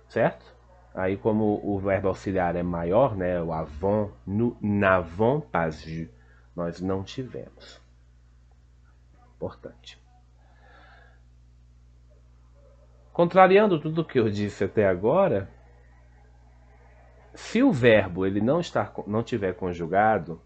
Certo? 0.09 0.57
Aí, 0.95 1.17
como 1.17 1.61
o 1.63 1.79
verbo 1.79 2.09
auxiliar 2.09 2.57
é 2.57 2.63
maior, 2.63 3.17
né? 3.17 3.41
O 3.43 3.53
avons, 3.53 4.11
nous 4.27 4.57
n'avons 4.61 5.41
pas 5.41 5.87
eu 5.87 6.09
nós 6.59 6.81
não 6.81 7.05
tivemos. 7.05 7.81
Importante. 9.37 9.97
Contrariando 13.13 13.81
tudo 13.81 14.01
o 14.01 14.05
que 14.05 14.19
eu 14.19 14.29
disse 14.29 14.65
até 14.65 14.89
agora, 14.89 15.49
se 17.33 17.63
o 17.63 17.71
verbo 17.71 18.27
ele 18.27 18.41
não 18.41 18.59
estar 18.59 18.93
não 19.07 19.23
tiver 19.23 19.55
conjugado, 19.55 20.43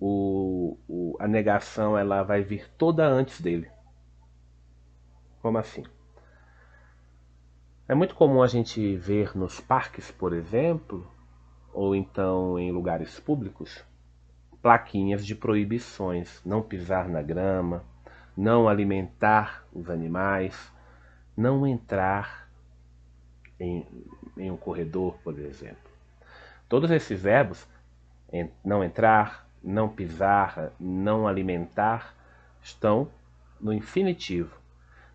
o, 0.00 0.78
o, 0.88 1.16
a 1.20 1.28
negação 1.28 1.96
ela 1.96 2.22
vai 2.22 2.42
vir 2.42 2.68
toda 2.78 3.06
antes 3.06 3.40
dele. 3.40 3.70
Como 5.42 5.58
assim? 5.58 5.84
É 7.86 7.94
muito 7.94 8.14
comum 8.14 8.42
a 8.42 8.46
gente 8.46 8.96
ver 8.96 9.36
nos 9.36 9.60
parques, 9.60 10.10
por 10.10 10.32
exemplo, 10.32 11.10
ou 11.72 11.94
então 11.94 12.58
em 12.58 12.70
lugares 12.70 13.20
públicos, 13.20 13.84
plaquinhas 14.62 15.26
de 15.26 15.34
proibições: 15.34 16.40
não 16.44 16.62
pisar 16.62 17.08
na 17.08 17.20
grama, 17.20 17.84
não 18.36 18.68
alimentar 18.68 19.64
os 19.72 19.90
animais, 19.90 20.72
não 21.36 21.66
entrar 21.66 22.48
em, 23.58 23.86
em 24.36 24.50
um 24.50 24.56
corredor, 24.56 25.18
por 25.22 25.38
exemplo. 25.38 25.90
Todos 26.68 26.90
esses 26.90 27.20
verbos, 27.20 27.66
não 28.64 28.84
entrar, 28.84 29.49
não 29.62 29.88
pisar, 29.88 30.72
não 30.78 31.26
alimentar, 31.26 32.14
estão 32.62 33.08
no 33.60 33.72
infinitivo. 33.72 34.58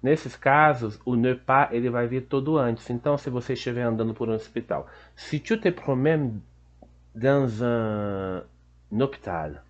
Nesses 0.01 0.35
casos, 0.35 0.99
o 1.03 1.15
ne 1.15 1.33
pas 1.33 1.71
ele 1.71 1.89
vai 1.89 2.07
vir 2.07 2.27
todo 2.27 2.57
antes. 2.57 2.89
Então, 2.89 3.17
se 3.17 3.29
você 3.29 3.53
estiver 3.53 3.81
andando 3.81 4.13
por 4.13 4.29
um 4.29 4.33
hospital, 4.33 4.87
se 5.15 5.39
tu 5.39 5.57
te 5.57 5.71
promènes 5.71 6.41
dans 7.15 7.63
un 7.63 8.43
hôpital. 8.91 9.63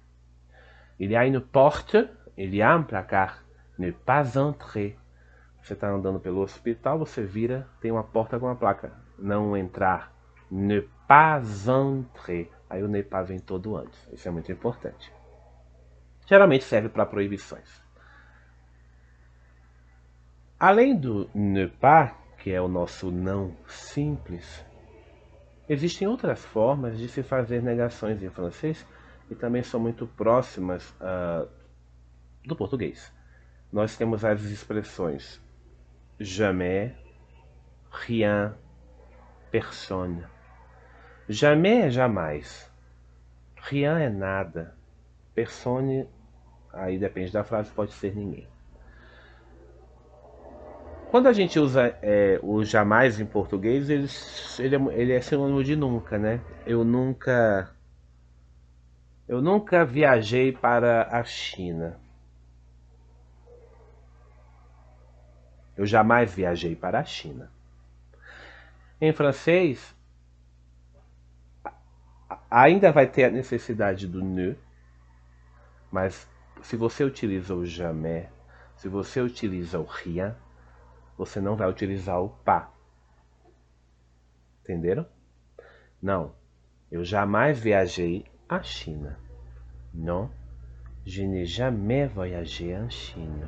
Il 1.00 1.12
y 1.12 1.15
a 1.15 1.25
une 1.25 1.39
porte, 1.39 2.10
il 2.38 2.55
y 2.55 2.62
a 2.62 2.74
un 2.74 2.84
placard. 2.84 3.44
Ne 3.77 3.91
pas 3.91 4.36
entrer. 4.36 4.98
Você 5.62 5.74
está 5.74 5.89
andando 5.89 6.20
pelo 6.20 6.41
hospital, 6.41 6.98
você 7.00 7.24
vira, 7.24 7.67
tem 7.82 7.91
uma 7.91 8.03
porta 8.03 8.39
com 8.39 8.46
uma 8.46 8.55
placa. 8.55 8.91
Não 9.17 9.55
entrar. 9.55 10.12
Ne 10.50 10.82
pas 11.08 11.67
entrer. 11.67 12.51
Aí 12.70 12.84
o 12.84 12.88
ne 12.88 13.04
pas 13.04 13.28
vem 13.28 13.40
todo 13.40 13.76
antes. 13.78 13.98
Isso 14.12 14.28
é 14.28 14.32
muito 14.32 14.52
importante. 14.52 15.12
Geralmente 16.26 16.64
serve 16.64 16.90
para 16.90 17.06
proibições. 17.06 17.82
Além 20.60 20.98
do 20.98 21.30
ne 21.34 21.68
pas, 21.68 22.14
que 22.38 22.52
é 22.52 22.62
o 22.62 22.68
nosso 22.68 23.12
não 23.12 23.56
simples, 23.68 24.66
existem 25.70 26.08
outras 26.08 26.44
formas 26.44 26.98
de 26.98 27.08
se 27.08 27.22
fazer 27.22 27.62
negações 27.62 28.22
em 28.24 28.30
francês 28.30 28.86
e 29.30 29.36
também 29.36 29.64
são 29.64 29.80
muito 29.80 30.08
próximas 30.08 30.90
uh, 30.92 31.48
do 32.44 32.56
português. 32.56 33.14
Nós 33.72 33.98
temos 33.98 34.24
as 34.24 34.42
expressões 34.44 35.42
jamais, 36.20 36.94
rien, 37.92 38.54
personne. 39.52 40.26
Jamais 41.27 41.86
é 41.86 41.89
jamais. 41.89 42.72
Rien 43.58 43.98
é 43.98 44.10
nada. 44.10 44.75
Personne, 45.34 46.08
aí 46.72 46.98
depende 46.98 47.32
da 47.32 47.44
frase, 47.44 47.72
pode 47.72 47.94
ser 47.94 48.15
ninguém. 48.15 48.48
Quando 51.10 51.27
a 51.27 51.34
gente 51.34 51.58
usa 51.60 51.98
é, 52.01 52.39
o 52.44 52.63
jamais 52.63 53.20
em 53.20 53.25
português, 53.25 53.89
ele, 53.89 54.08
ele, 54.60 54.75
é, 54.75 55.01
ele 55.01 55.13
é 55.13 55.22
sinônimo 55.22 55.63
de 55.63 55.75
nunca, 55.75 56.17
né? 56.17 56.41
Eu 56.65 56.84
nunca 56.84 57.72
eu 59.27 59.41
nunca 59.41 59.84
viajei 59.84 60.51
para 60.51 61.08
a 61.10 61.24
China. 61.24 62.00
Eu 65.75 65.86
jamais 65.86 66.34
viajei 66.34 66.75
para 66.75 67.00
a 67.00 67.03
China. 67.03 67.51
Em 69.01 69.12
francês, 69.12 69.95
ainda 72.50 72.91
vai 72.91 73.08
ter 73.08 73.25
a 73.25 73.29
necessidade 73.32 74.08
do 74.08 74.24
ne, 74.24 74.58
mas 75.91 76.27
se 76.62 76.75
você 76.75 77.03
utiliza 77.03 77.55
o 77.55 77.65
jamais, 77.65 78.27
se 78.75 78.89
você 78.89 79.22
utiliza 79.22 79.79
o 79.79 79.86
rien, 79.86 80.34
você 81.17 81.39
não 81.39 81.55
vai 81.55 81.70
utilizar 81.70 82.22
o 82.22 82.29
pas. 82.29 82.67
Entenderam? 84.62 85.05
Não. 86.01 86.34
Eu 86.91 87.03
jamais 87.03 87.60
viajei 87.60 88.25
à 88.48 88.62
China. 88.62 89.20
Non, 89.94 90.29
je 91.05 91.24
n'ai 91.24 91.46
jamais 91.46 92.08
voyagé 92.08 92.74
en 92.74 92.89
Chine. 92.89 93.46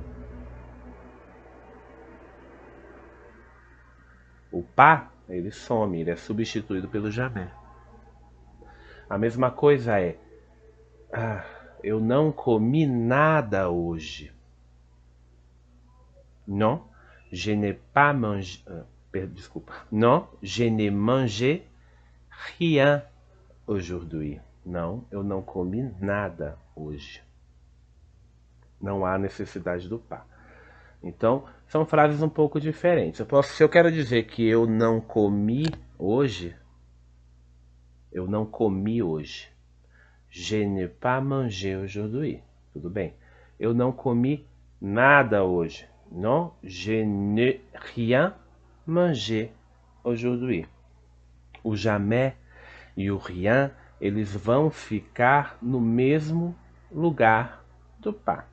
O 4.52 4.64
pas, 4.64 5.12
ele 5.28 5.52
some, 5.52 6.00
ele 6.00 6.12
é 6.12 6.16
substituído 6.16 6.88
pelo 6.88 7.12
jamais. 7.12 7.52
A 9.10 9.18
mesma 9.18 9.50
coisa 9.52 10.00
é, 10.00 10.18
ah, 11.14 11.46
eu 11.84 12.00
não 12.00 12.32
comi 12.32 12.86
nada 12.86 13.70
hoje. 13.70 14.34
Non, 16.48 16.82
je 17.32 17.52
n'ai 17.52 17.74
pas 17.94 18.14
mangé. 18.14 18.64
Uh, 18.68 19.28
desculpa. 19.28 19.74
Non, 19.92 20.28
je 20.42 20.70
n'ai 20.70 20.92
mangé 20.92 21.64
rien 22.58 23.04
aujourd'hui. 23.66 24.40
Não, 24.66 25.06
eu 25.12 25.24
não 25.24 25.42
comi 25.42 25.94
nada 26.00 26.58
hoje. 26.76 27.22
Não 28.82 29.06
há 29.06 29.18
necessidade 29.18 29.88
do 29.88 29.98
pá. 29.98 30.26
Então, 31.02 31.46
são 31.68 31.86
frases 31.86 32.22
um 32.22 32.30
pouco 32.30 32.60
diferentes. 32.60 33.20
Eu 33.20 33.26
posso, 33.26 33.54
se 33.54 33.64
eu 33.64 33.70
quero 33.70 33.92
dizer 33.92 34.24
que 34.24 34.48
eu 34.48 34.66
não 34.68 35.00
comi 35.00 35.66
hoje, 35.98 36.56
eu 38.12 38.28
não 38.28 38.46
comi 38.46 39.02
hoje. 39.02 39.50
Je 40.30 40.58
n'ai 40.58 40.88
pas 40.88 41.22
mangé 41.22 41.76
aujourd'hui. 41.78 42.42
Tudo 42.74 42.90
bem. 42.90 43.14
Eu 43.60 43.74
não 43.74 43.92
comi 43.92 44.46
nada 44.80 45.44
hoje. 45.44 45.88
Non, 46.12 46.52
je 46.64 47.04
n'ai 47.04 47.62
rien 47.74 48.34
mangé 48.86 49.52
aujourd'hui. 50.04 50.66
O 51.64 51.76
jamais 51.76 52.34
e 52.96 53.12
o 53.12 53.18
rien 53.18 53.72
eles 54.00 54.34
vão 54.34 54.70
ficar 54.70 55.58
no 55.62 55.82
mesmo 55.82 56.56
lugar 56.92 57.66
do 58.00 58.14
Pá. 58.14 58.48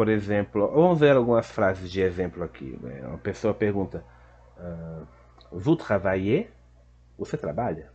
Por 0.00 0.08
exemplo, 0.08 0.66
vamos 0.72 0.98
ver 0.98 1.14
algumas 1.14 1.50
frases 1.50 1.90
de 1.92 2.00
exemplo 2.00 2.42
aqui. 2.42 2.74
Né? 2.80 3.06
Uma 3.06 3.18
pessoa 3.18 3.52
pergunta: 3.52 4.02
uh, 4.56 5.06
Vous 5.52 5.76
travaillez? 5.76 6.48
Você 7.18 7.36
trabalha? 7.36 7.92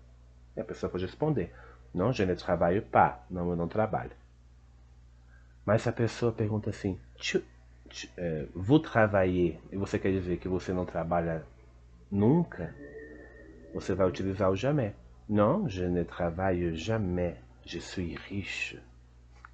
E 0.55 0.61
a 0.61 0.63
pessoa 0.63 0.87
pode 0.87 1.03
responder: 1.03 1.51
Não, 1.91 2.13
je 2.13 2.23
ne 2.23 2.35
travaille 2.35 2.79
pas. 2.79 3.15
Não, 3.27 3.49
eu 3.49 3.55
não 3.55 3.67
trabalho. 3.67 4.11
Mas 5.65 5.81
se 5.81 5.89
a 5.89 5.91
pessoa 5.91 6.31
pergunta 6.31 6.69
assim: 6.69 6.99
tu, 7.17 7.39
tu, 7.89 8.07
é, 8.17 8.45
Vous 8.53 8.83
travaillez? 8.83 9.57
E 9.71 9.75
você 9.75 9.97
quer 9.97 10.11
dizer 10.11 10.37
que 10.37 10.47
você 10.47 10.71
não 10.71 10.85
trabalha 10.85 11.43
nunca? 12.11 12.71
Você 13.73 13.95
vai 13.95 14.07
utilizar 14.07 14.51
o 14.51 14.55
jamais. 14.55 14.93
Não, 15.27 15.67
je 15.67 15.87
ne 15.87 16.03
travaille 16.03 16.75
jamais. 16.75 17.35
Je 17.65 17.81
suis 17.81 18.15
riche. 18.15 18.79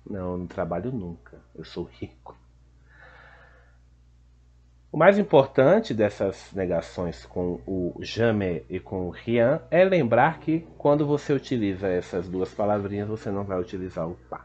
Não, 0.05 0.34
eu 0.34 0.38
não 0.38 0.48
trabalho 0.48 0.91
nunca. 0.91 1.39
Eu 1.55 1.63
sou 1.63 1.86
rico. 1.86 2.40
O 4.91 4.98
mais 4.98 5.17
importante 5.17 5.93
dessas 5.93 6.51
negações 6.51 7.25
com 7.25 7.62
o 7.65 7.95
jamais 8.01 8.63
e 8.69 8.77
com 8.77 9.07
o 9.07 9.10
rien 9.10 9.62
é 9.71 9.86
lembrar 9.86 10.39
que 10.39 10.67
quando 10.77 11.07
você 11.07 11.31
utiliza 11.31 11.88
essas 11.88 12.27
duas 12.27 12.53
palavrinhas, 12.53 13.07
você 13.07 13.31
não 13.31 13.45
vai 13.45 13.57
utilizar 13.57 14.05
o 14.05 14.15
pas. 14.29 14.41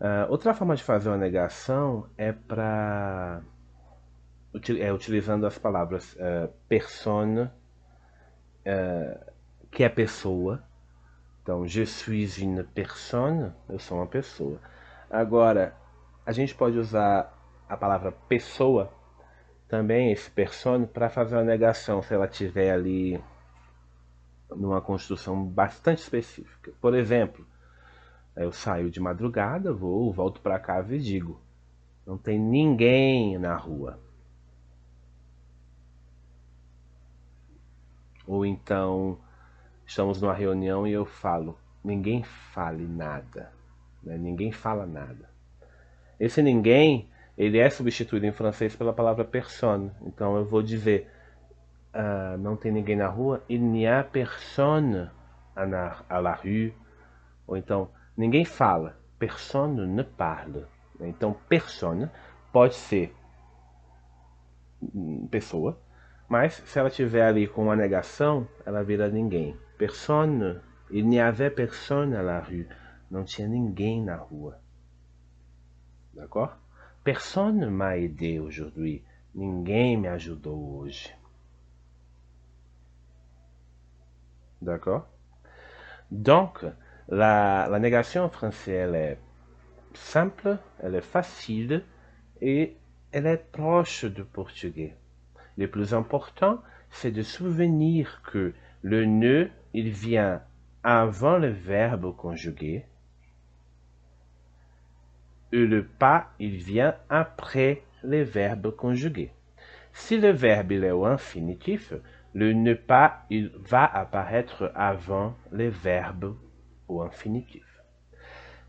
Uh, 0.00 0.28
outra 0.28 0.52
forma 0.52 0.74
de 0.74 0.82
fazer 0.82 1.08
uma 1.08 1.16
negação 1.16 2.08
é 2.18 2.32
para 2.32 3.42
é 4.76 4.92
utilizando 4.92 5.46
as 5.46 5.56
palavras 5.56 6.14
uh, 6.14 6.52
persona, 6.68 7.54
uh, 8.66 9.32
que 9.70 9.84
é 9.84 9.88
pessoa. 9.88 10.64
Então, 11.42 11.64
je 11.64 11.86
suis 11.86 12.38
une 12.38 12.64
personne, 12.64 13.52
eu 13.68 13.78
sou 13.78 13.98
uma 13.98 14.06
pessoa. 14.08 14.58
Agora, 15.08 15.76
a 16.24 16.32
gente 16.32 16.54
pode 16.56 16.76
usar 16.76 17.35
a 17.68 17.76
palavra 17.76 18.12
pessoa, 18.12 18.92
também 19.68 20.12
esse 20.12 20.30
persona, 20.30 20.86
para 20.86 21.10
fazer 21.10 21.36
uma 21.36 21.44
negação 21.44 22.02
se 22.02 22.14
ela 22.14 22.28
tiver 22.28 22.70
ali 22.70 23.22
numa 24.50 24.80
construção 24.80 25.44
bastante 25.44 25.98
específica. 25.98 26.72
Por 26.80 26.94
exemplo, 26.94 27.46
eu 28.36 28.52
saio 28.52 28.90
de 28.90 29.00
madrugada, 29.00 29.72
vou, 29.72 30.12
volto 30.12 30.40
para 30.40 30.58
casa 30.58 30.94
e 30.94 31.00
digo: 31.00 31.40
não 32.06 32.16
tem 32.16 32.38
ninguém 32.38 33.38
na 33.38 33.56
rua. 33.56 33.98
Ou 38.26 38.44
então, 38.44 39.18
estamos 39.84 40.20
numa 40.20 40.34
reunião 40.34 40.86
e 40.86 40.92
eu 40.92 41.04
falo: 41.04 41.58
ninguém 41.82 42.22
fale 42.22 42.86
nada. 42.86 43.52
Né? 44.02 44.16
Ninguém 44.16 44.52
fala 44.52 44.86
nada. 44.86 45.28
Esse 46.18 46.40
ninguém 46.42 47.10
ele 47.36 47.58
é 47.58 47.68
substituído 47.68 48.26
em 48.26 48.32
francês 48.32 48.74
pela 48.74 48.92
palavra 48.92 49.24
personne. 49.24 49.90
Então 50.02 50.36
eu 50.36 50.44
vou 50.44 50.62
dizer, 50.62 51.10
uh, 51.94 52.38
não 52.38 52.56
tem 52.56 52.72
ninguém 52.72 52.96
na 52.96 53.08
rua, 53.08 53.42
il 53.48 53.60
n'y 53.60 53.86
a 53.86 54.02
personne 54.02 55.10
à 55.54 56.20
la 56.20 56.34
rue. 56.34 56.74
Ou 57.46 57.56
então, 57.56 57.90
ninguém 58.16 58.44
fala, 58.44 58.98
personne 59.18 59.86
ne 59.86 60.02
parle. 60.02 60.66
Então, 61.00 61.36
personne 61.48 62.10
pode 62.52 62.74
ser 62.74 63.14
pessoa, 65.30 65.78
mas 66.28 66.54
se 66.54 66.78
ela 66.78 66.90
tiver 66.90 67.22
ali 67.22 67.46
com 67.46 67.64
uma 67.64 67.76
negação, 67.76 68.48
ela 68.64 68.82
vira 68.82 69.08
ninguém. 69.08 69.56
Personne, 69.78 70.60
il 70.90 71.06
n'y 71.06 71.20
avait 71.20 71.50
personne 71.50 72.14
à 72.14 72.22
la 72.22 72.40
rue. 72.40 72.66
Não 73.10 73.24
tinha 73.24 73.46
ninguém 73.46 74.02
na 74.02 74.16
rua. 74.16 74.58
D'accord? 76.14 76.56
Personne 77.06 77.60
ne 77.60 77.68
m'a 77.68 77.98
aidé 77.98 78.40
aujourd'hui. 78.40 79.00
Ninguém 79.36 80.00
me 80.00 80.08
ajudou 80.08 80.80
hoje. 80.80 81.08
D'accord? 84.60 85.06
Donc, 86.10 86.64
la, 87.06 87.68
négation 87.78 88.24
en 88.24 88.28
français, 88.28 88.72
elle 88.72 88.96
est 88.96 89.18
simple, 89.94 90.58
elle 90.82 90.96
est 90.96 91.00
facile 91.00 91.84
et 92.40 92.76
elle 93.12 93.26
est 93.26 93.52
proche 93.52 94.04
du 94.04 94.24
portugais. 94.24 94.96
Le 95.56 95.70
plus 95.70 95.94
important, 95.94 96.60
c'est 96.90 97.12
de 97.12 97.22
souvenir 97.22 98.20
que 98.24 98.52
le 98.82 99.04
ne, 99.04 99.46
il 99.74 99.90
vient 99.90 100.42
avant 100.82 101.38
le 101.38 101.50
verbe 101.50 102.16
conjugué 102.16 102.84
le 105.64 105.84
pas, 105.84 106.26
il 106.38 106.56
vient 106.56 106.94
après 107.08 107.82
les 108.02 108.24
verbes 108.24 108.74
conjugués. 108.74 109.32
Si 109.92 110.18
le 110.18 110.30
verbe 110.30 110.72
est 110.72 110.90
au 110.90 111.06
infinitif, 111.06 111.94
le 112.34 112.52
ne 112.52 112.74
pas 112.74 113.24
il 113.30 113.50
va 113.56 113.84
apparaître 113.84 114.70
avant 114.74 115.34
les 115.52 115.70
verbes 115.70 116.36
au 116.88 117.00
infinitif. 117.02 117.64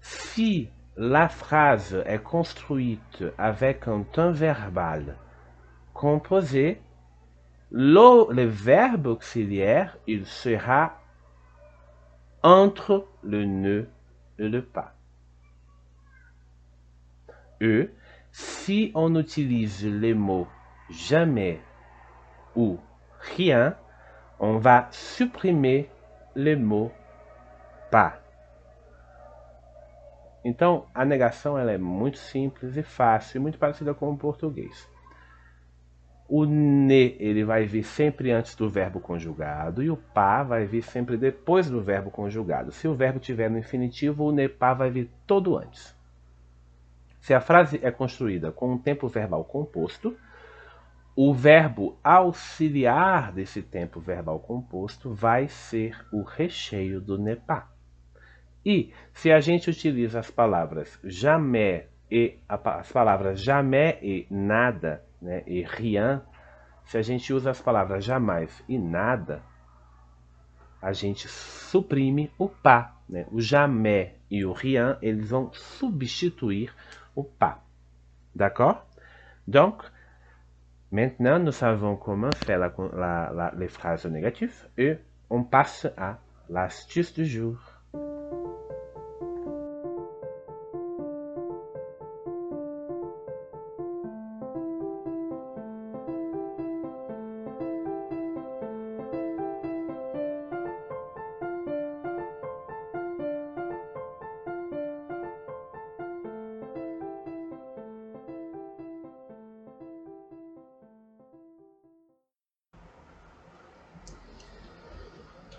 Si 0.02 0.70
la 0.96 1.28
phrase 1.28 2.02
est 2.06 2.24
construite 2.24 3.26
avec 3.38 3.88
un 3.88 4.04
temps 4.04 4.32
verbal 4.32 5.18
composé, 5.94 6.80
le, 7.72 8.34
le 8.34 8.46
verbe 8.46 9.08
auxiliaire 9.08 9.98
il 10.08 10.26
sera 10.26 11.00
entre 12.42 13.06
le 13.24 13.44
ne 13.44 13.86
et 14.40 14.48
le 14.48 14.62
pas. 14.62 14.97
E, 17.60 17.90
si 18.32 18.92
on 18.94 19.16
utilise 19.16 19.90
les 19.90 20.14
mots 20.14 20.48
jamais 20.90 21.60
ou 22.56 22.80
rien, 23.36 23.76
on 24.40 24.58
va 24.58 24.88
supprimer 24.92 25.90
le 26.36 26.56
mot 26.56 26.92
pas. 27.90 28.20
Então, 30.46 30.86
a 30.94 31.04
negação 31.04 31.58
ela 31.58 31.72
é 31.72 31.78
muito 31.78 32.18
simples 32.20 32.78
e 32.78 32.84
fácil, 32.84 33.42
muito 33.42 33.58
parecida 33.58 33.94
com 33.94 34.12
o 34.12 34.18
português. 34.18 34.90
O 36.30 36.46
ne 36.46 37.16
ele 37.20 37.44
vai 37.44 37.66
vir 37.66 37.84
sempre 37.84 38.32
antes 38.32 38.56
do 38.56 38.70
verbo 38.70 39.00
conjugado 39.00 39.82
e 39.82 39.90
o 39.90 39.98
pa 39.98 40.44
vai 40.44 40.66
vir 40.66 40.84
sempre 40.84 41.18
depois 41.18 41.70
do 41.70 41.82
verbo 41.82 42.12
conjugado. 42.12 42.72
Se 42.72 42.88
o 42.88 42.94
verbo 42.94 43.20
tiver 43.20 43.50
no 43.50 43.58
infinitivo, 43.58 44.26
o 44.26 44.32
ne 44.32 44.48
pa 44.48 44.74
vai 44.74 44.92
vir 44.92 45.10
todo 45.26 45.58
antes. 45.58 45.97
Se 47.28 47.34
a 47.34 47.42
frase 47.42 47.78
é 47.84 47.92
construída 47.92 48.54
com 48.54 48.72
um 48.72 48.78
tempo 48.78 49.06
verbal 49.10 49.44
composto, 49.44 50.18
o 51.14 51.34
verbo 51.34 52.00
auxiliar 52.02 53.34
desse 53.34 53.62
tempo 53.62 54.00
verbal 54.00 54.40
composto 54.40 55.14
vai 55.14 55.50
ser 55.50 56.08
o 56.10 56.22
recheio 56.22 57.02
do 57.02 57.18
NEPA. 57.18 57.68
E 58.66 58.94
se 59.14 59.30
a 59.30 59.42
gente 59.42 59.70
utiliza 59.70 60.22
as 60.22 60.32
palavras 60.32 60.98
jamais 61.04 61.84
e 62.10 62.38
as 62.48 62.90
palavras 62.94 63.42
jamais 63.42 63.98
e 64.02 64.26
nada, 64.32 65.04
né, 65.22 65.44
e 65.46 65.64
rien, 65.64 66.22
se 66.86 66.98
a 66.98 67.02
gente 67.02 67.34
usa 67.34 67.52
as 67.52 67.62
palavras 67.62 68.06
jamais 68.06 68.64
e 68.70 68.78
nada, 68.78 69.44
a 70.82 70.94
gente 70.94 71.28
suprime 71.28 72.32
o 72.38 72.48
pas. 72.48 72.96
Né? 73.10 73.26
O 73.30 73.42
jamais 73.42 74.12
e 74.32 74.46
o 74.46 74.54
rien, 74.54 74.96
eles 75.02 75.30
vão 75.30 75.52
substituir 75.52 76.74
pas. 77.24 77.64
D'accord? 78.36 78.86
Donc, 79.48 79.84
maintenant, 80.92 81.40
nous 81.40 81.52
savons 81.52 81.96
comment 81.96 82.30
faire 82.46 82.60
la, 82.60 82.74
la, 82.94 83.32
la, 83.34 83.54
les 83.58 83.68
phrases 83.68 84.06
négatives 84.06 84.68
et 84.78 84.98
on 85.30 85.44
passe 85.44 85.88
à 85.98 86.20
l'astuce 86.50 87.14
du 87.14 87.26
jour. 87.26 87.58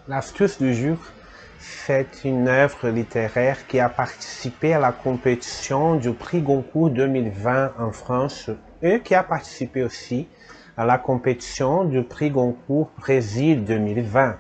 L'astuce 0.09 0.57
du 0.57 0.73
jour, 0.73 0.97
c'est 1.59 2.25
une 2.25 2.49
œuvre 2.49 2.89
littéraire 2.89 3.67
qui 3.67 3.79
a 3.79 3.91
participé 3.91 4.73
à 4.73 4.79
la 4.79 4.91
compétition 4.91 5.97
du 5.97 6.13
prix 6.13 6.41
Goncourt 6.41 6.89
2020 6.89 7.73
en 7.79 7.93
France 7.93 8.49
et 8.81 9.01
qui 9.01 9.15
a 9.15 9.23
participé 9.23 9.83
aussi 9.83 10.27
à 10.79 10.87
la 10.87 10.97
compétition 10.97 11.85
du 11.85 12.03
prix 12.03 12.31
Goncourt 12.31 12.91
Brésil 12.99 13.67
2020. 13.67 14.39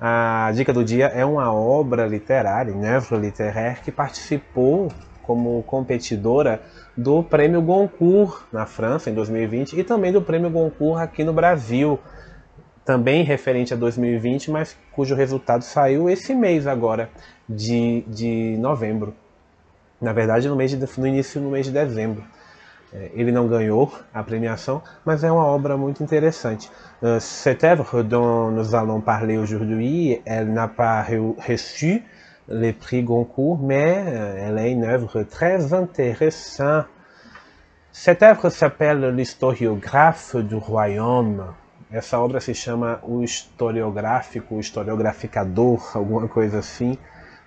A 0.00 0.50
dica 0.52 0.72
do 0.72 0.82
dia 0.82 1.06
é 1.06 1.24
uma 1.24 1.52
obra 1.52 2.08
literária, 2.08 2.74
œuvre 2.74 3.18
littéraire 3.18 3.80
que 3.80 3.92
participou 3.92 4.88
como 5.22 5.62
competidora 5.62 6.60
do 6.96 7.22
Prêmio 7.22 7.62
Goncourt 7.62 8.42
na 8.52 8.66
França 8.66 9.08
em 9.08 9.14
2020 9.14 9.78
e 9.78 9.84
também 9.84 10.10
do 10.10 10.20
Prêmio 10.20 10.50
Goncourt 10.50 11.00
aqui 11.00 11.22
no 11.22 11.32
Brasil 11.32 11.96
também 12.84 13.22
referente 13.22 13.72
a 13.72 13.76
2020, 13.76 14.50
mas 14.50 14.76
cujo 14.92 15.14
resultado 15.14 15.62
saiu 15.62 16.10
esse 16.10 16.34
mês 16.34 16.66
agora, 16.66 17.10
de, 17.48 18.02
de 18.06 18.56
novembro. 18.58 19.14
Na 20.00 20.12
verdade, 20.12 20.48
no, 20.48 20.56
mês 20.56 20.70
de, 20.72 21.00
no 21.00 21.06
início 21.06 21.40
no 21.40 21.50
mês 21.50 21.66
de 21.66 21.72
dezembro. 21.72 22.24
É, 22.92 23.10
ele 23.14 23.32
não 23.32 23.48
ganhou 23.48 23.90
a 24.12 24.22
premiação, 24.22 24.82
mas 25.04 25.24
é 25.24 25.32
uma 25.32 25.46
obra 25.46 25.76
muito 25.76 26.02
interessante. 26.02 26.70
Uh, 27.00 27.18
cette 27.20 27.64
œuvre 27.64 28.02
dont 28.02 28.50
nous 28.50 28.74
allons 28.74 29.00
parler 29.00 29.38
aujourd'hui, 29.38 30.20
elle 30.26 30.52
n'a 30.52 30.68
pas 30.68 31.02
reçu 31.02 32.04
le 32.48 32.72
prix 32.72 33.02
Goncourt, 33.02 33.58
mais 33.58 34.04
euh, 34.06 34.46
elle 34.46 34.58
est 34.58 34.72
une 34.72 34.84
œuvre 34.84 35.22
très 35.22 35.72
intéressante. 35.72 36.86
Cette 37.92 38.22
œuvre 38.22 38.50
s'appelle 38.50 39.14
L'historiographe 39.14 40.36
du 40.36 40.54
royaume. 40.54 41.54
Essa 41.92 42.18
obra 42.18 42.40
se 42.40 42.54
chama 42.54 43.00
O 43.02 43.22
Historiográfico, 43.22 44.54
o 44.54 44.60
Historiograficador, 44.60 45.90
alguma 45.94 46.26
coisa 46.26 46.60
assim, 46.60 46.96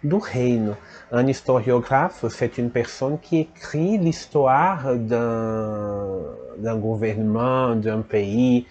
do 0.03 0.19
reino. 0.19 0.77
Un 1.11 1.27
historiographe, 1.27 2.25
c'est 2.29 2.59
une 2.59 2.69
personne 2.69 3.17
qui 3.17 3.39
écrit 3.39 3.97
l'histoire 3.97 4.95
d'un 4.95 6.75
gouvernement, 6.77 7.75
d'un 7.75 8.01
pays, 8.01 8.67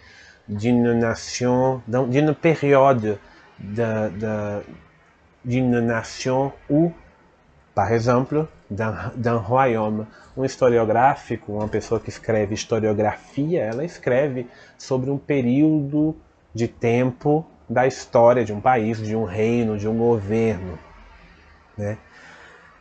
d'une 0.49 0.93
nation, 0.93 1.83
d'une 1.89 2.35
période 2.35 3.19
d'une 5.45 5.81
nation 5.81 6.53
ou, 6.71 6.93
par 7.75 7.93
exemple, 7.93 8.47
d'un 8.71 9.37
royaume. 9.37 10.07
Um 10.37 10.45
historiográfico, 10.45 11.53
uma 11.53 11.69
pessoa 11.69 12.01
que 12.01 12.09
escreve 12.09 12.55
historiografia, 12.55 13.63
ela 13.63 13.85
escreve 13.85 14.49
sobre 14.77 15.11
um 15.11 15.19
período 15.19 16.17
de 16.53 16.67
tempo 16.67 17.47
da 17.69 17.87
história 17.87 18.45
de 18.45 18.53
um 18.53 18.61
país, 18.61 18.99
de 18.99 19.15
um 19.15 19.25
reino, 19.25 19.79
de 19.79 19.89
um 19.89 19.97
governo. 19.97 20.79
Né? 21.79 21.99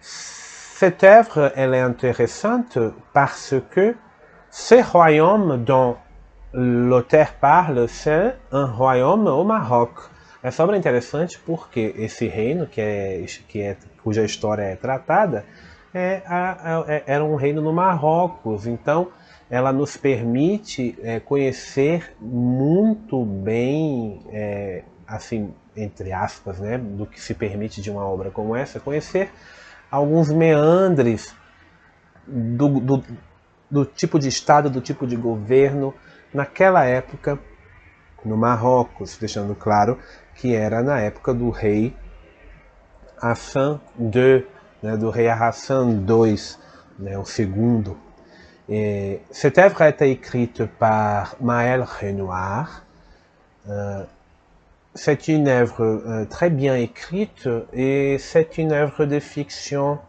Cette 0.02 1.04
œuvre 1.04 1.52
elle 1.56 1.76
est 1.76 1.82
intéressante 1.82 2.78
parce 3.14 3.56
que 3.72 3.96
ce 4.50 4.82
royaume 4.84 5.64
dont 5.64 5.98
l'auteur 6.54 7.34
parle, 7.40 7.88
c'est 7.88 8.36
un 8.52 8.66
royaume 8.66 9.28
au 9.28 9.44
Maroc. 9.44 9.92
Essa 10.44 10.62
obra 10.62 10.76
é 10.76 10.80
interessante 10.80 11.40
porque 11.40 11.96
esse 11.98 12.28
reino, 12.28 12.68
que 12.68 12.82
é, 12.82 13.26
que 13.48 13.62
é, 13.62 13.78
cuja 14.04 14.26
história 14.26 14.64
é 14.64 14.76
tratada, 14.76 15.46
é, 15.94 16.22
a, 16.26 16.84
é, 16.86 17.04
era 17.08 17.24
um 17.24 17.36
reino 17.36 17.62
no 17.62 17.72
Marrocos. 17.72 18.68
Então, 18.68 19.08
ela 19.50 19.72
nos 19.72 19.96
permite 19.96 21.00
é, 21.02 21.22
conhecer 21.22 22.14
muito 22.20 23.24
bem, 23.24 24.22
é, 24.32 24.84
assim, 25.08 25.54
entre 25.78 26.12
aspas, 26.12 26.60
né, 26.60 26.78
do 26.78 27.06
que 27.06 27.22
se 27.22 27.34
permite 27.34 27.82
de 27.82 27.90
uma 27.90 28.06
obra 28.06 28.30
como 28.30 28.54
essa, 28.54 28.82
conhecer 28.82 29.32
alguns 29.90 30.30
meandres 30.30 31.34
do, 32.28 32.68
do, 32.82 33.04
do 33.72 33.86
tipo 33.86 34.20
de 34.20 34.28
Estado, 34.28 34.70
do 34.70 34.82
tipo 34.82 35.08
de 35.08 35.16
governo 35.16 35.94
naquela 36.34 36.84
época 36.84 37.40
no 38.26 38.36
Marrocos, 38.36 39.18
deixando 39.18 39.54
claro 39.56 40.00
que 40.36 40.56
era 40.56 40.82
na 40.82 41.00
época 41.00 41.34
do 41.34 41.50
rei 41.50 41.96
Hassan 43.22 43.80
II, 44.00 44.46
né, 44.82 44.96
rei 45.12 45.30
Hassan 45.30 46.06
II, 46.08 46.36
né, 47.00 47.18
o. 47.18 47.24
Et 48.70 49.22
cette 49.30 49.58
œuvre 49.58 49.82
a 49.82 49.90
été 49.90 50.10
écrite 50.10 50.66
par 50.66 51.36
Maël 51.42 51.84
Renoir. 51.84 52.84
Euh, 53.70 54.04
c'est 54.96 55.28
une 55.28 55.48
œuvre 55.48 55.84
euh, 55.84 56.26
très 56.26 56.50
bien 56.50 56.76
écrite 56.76 57.50
et 57.74 58.18
c'est 58.20 58.58
une 58.58 58.72
œuvre 58.72 59.06
de 59.06 59.20
fiction. 59.20 60.00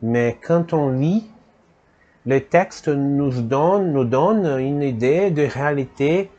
Mais 0.00 0.38
quand 0.44 0.72
on 0.72 0.90
lit, 0.90 1.30
le 2.26 2.40
texte 2.40 2.88
nous 2.88 3.42
donne, 3.42 3.92
nous 3.92 4.04
donne 4.04 4.58
une 4.60 4.82
idée 4.82 5.30
de 5.30 5.42
réalité 5.42 6.30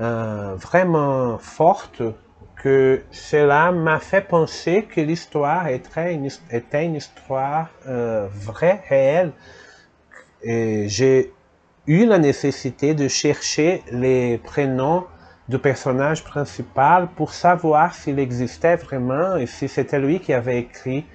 euh, 0.00 0.54
vraiment 0.56 1.38
forte 1.38 2.02
que 2.62 3.02
cela 3.10 3.70
m'a 3.70 4.00
fait 4.00 4.20
penser 4.20 4.84
que 4.84 5.00
l'histoire 5.00 5.68
était 5.68 6.14
une 6.84 6.94
histoire 6.96 7.68
euh, 7.86 8.26
vraie, 8.30 8.82
réelle. 8.88 9.32
Et 10.42 10.88
j'ai 10.88 11.32
eu 11.86 12.04
la 12.04 12.18
nécessité 12.18 12.94
de 12.94 13.08
chercher 13.08 13.82
les 13.92 14.38
prénoms 14.38 15.04
du 15.48 15.58
personnage 15.58 16.24
principal 16.24 17.08
pour 17.16 17.32
savoir 17.32 17.94
s'il 17.94 18.18
existait 18.18 18.76
vraiment 18.76 19.36
et 19.36 19.46
si 19.46 19.68
c'était 19.68 19.98
lui 19.98 20.20
qui 20.20 20.34
avait 20.34 20.58
écrit 20.58 21.06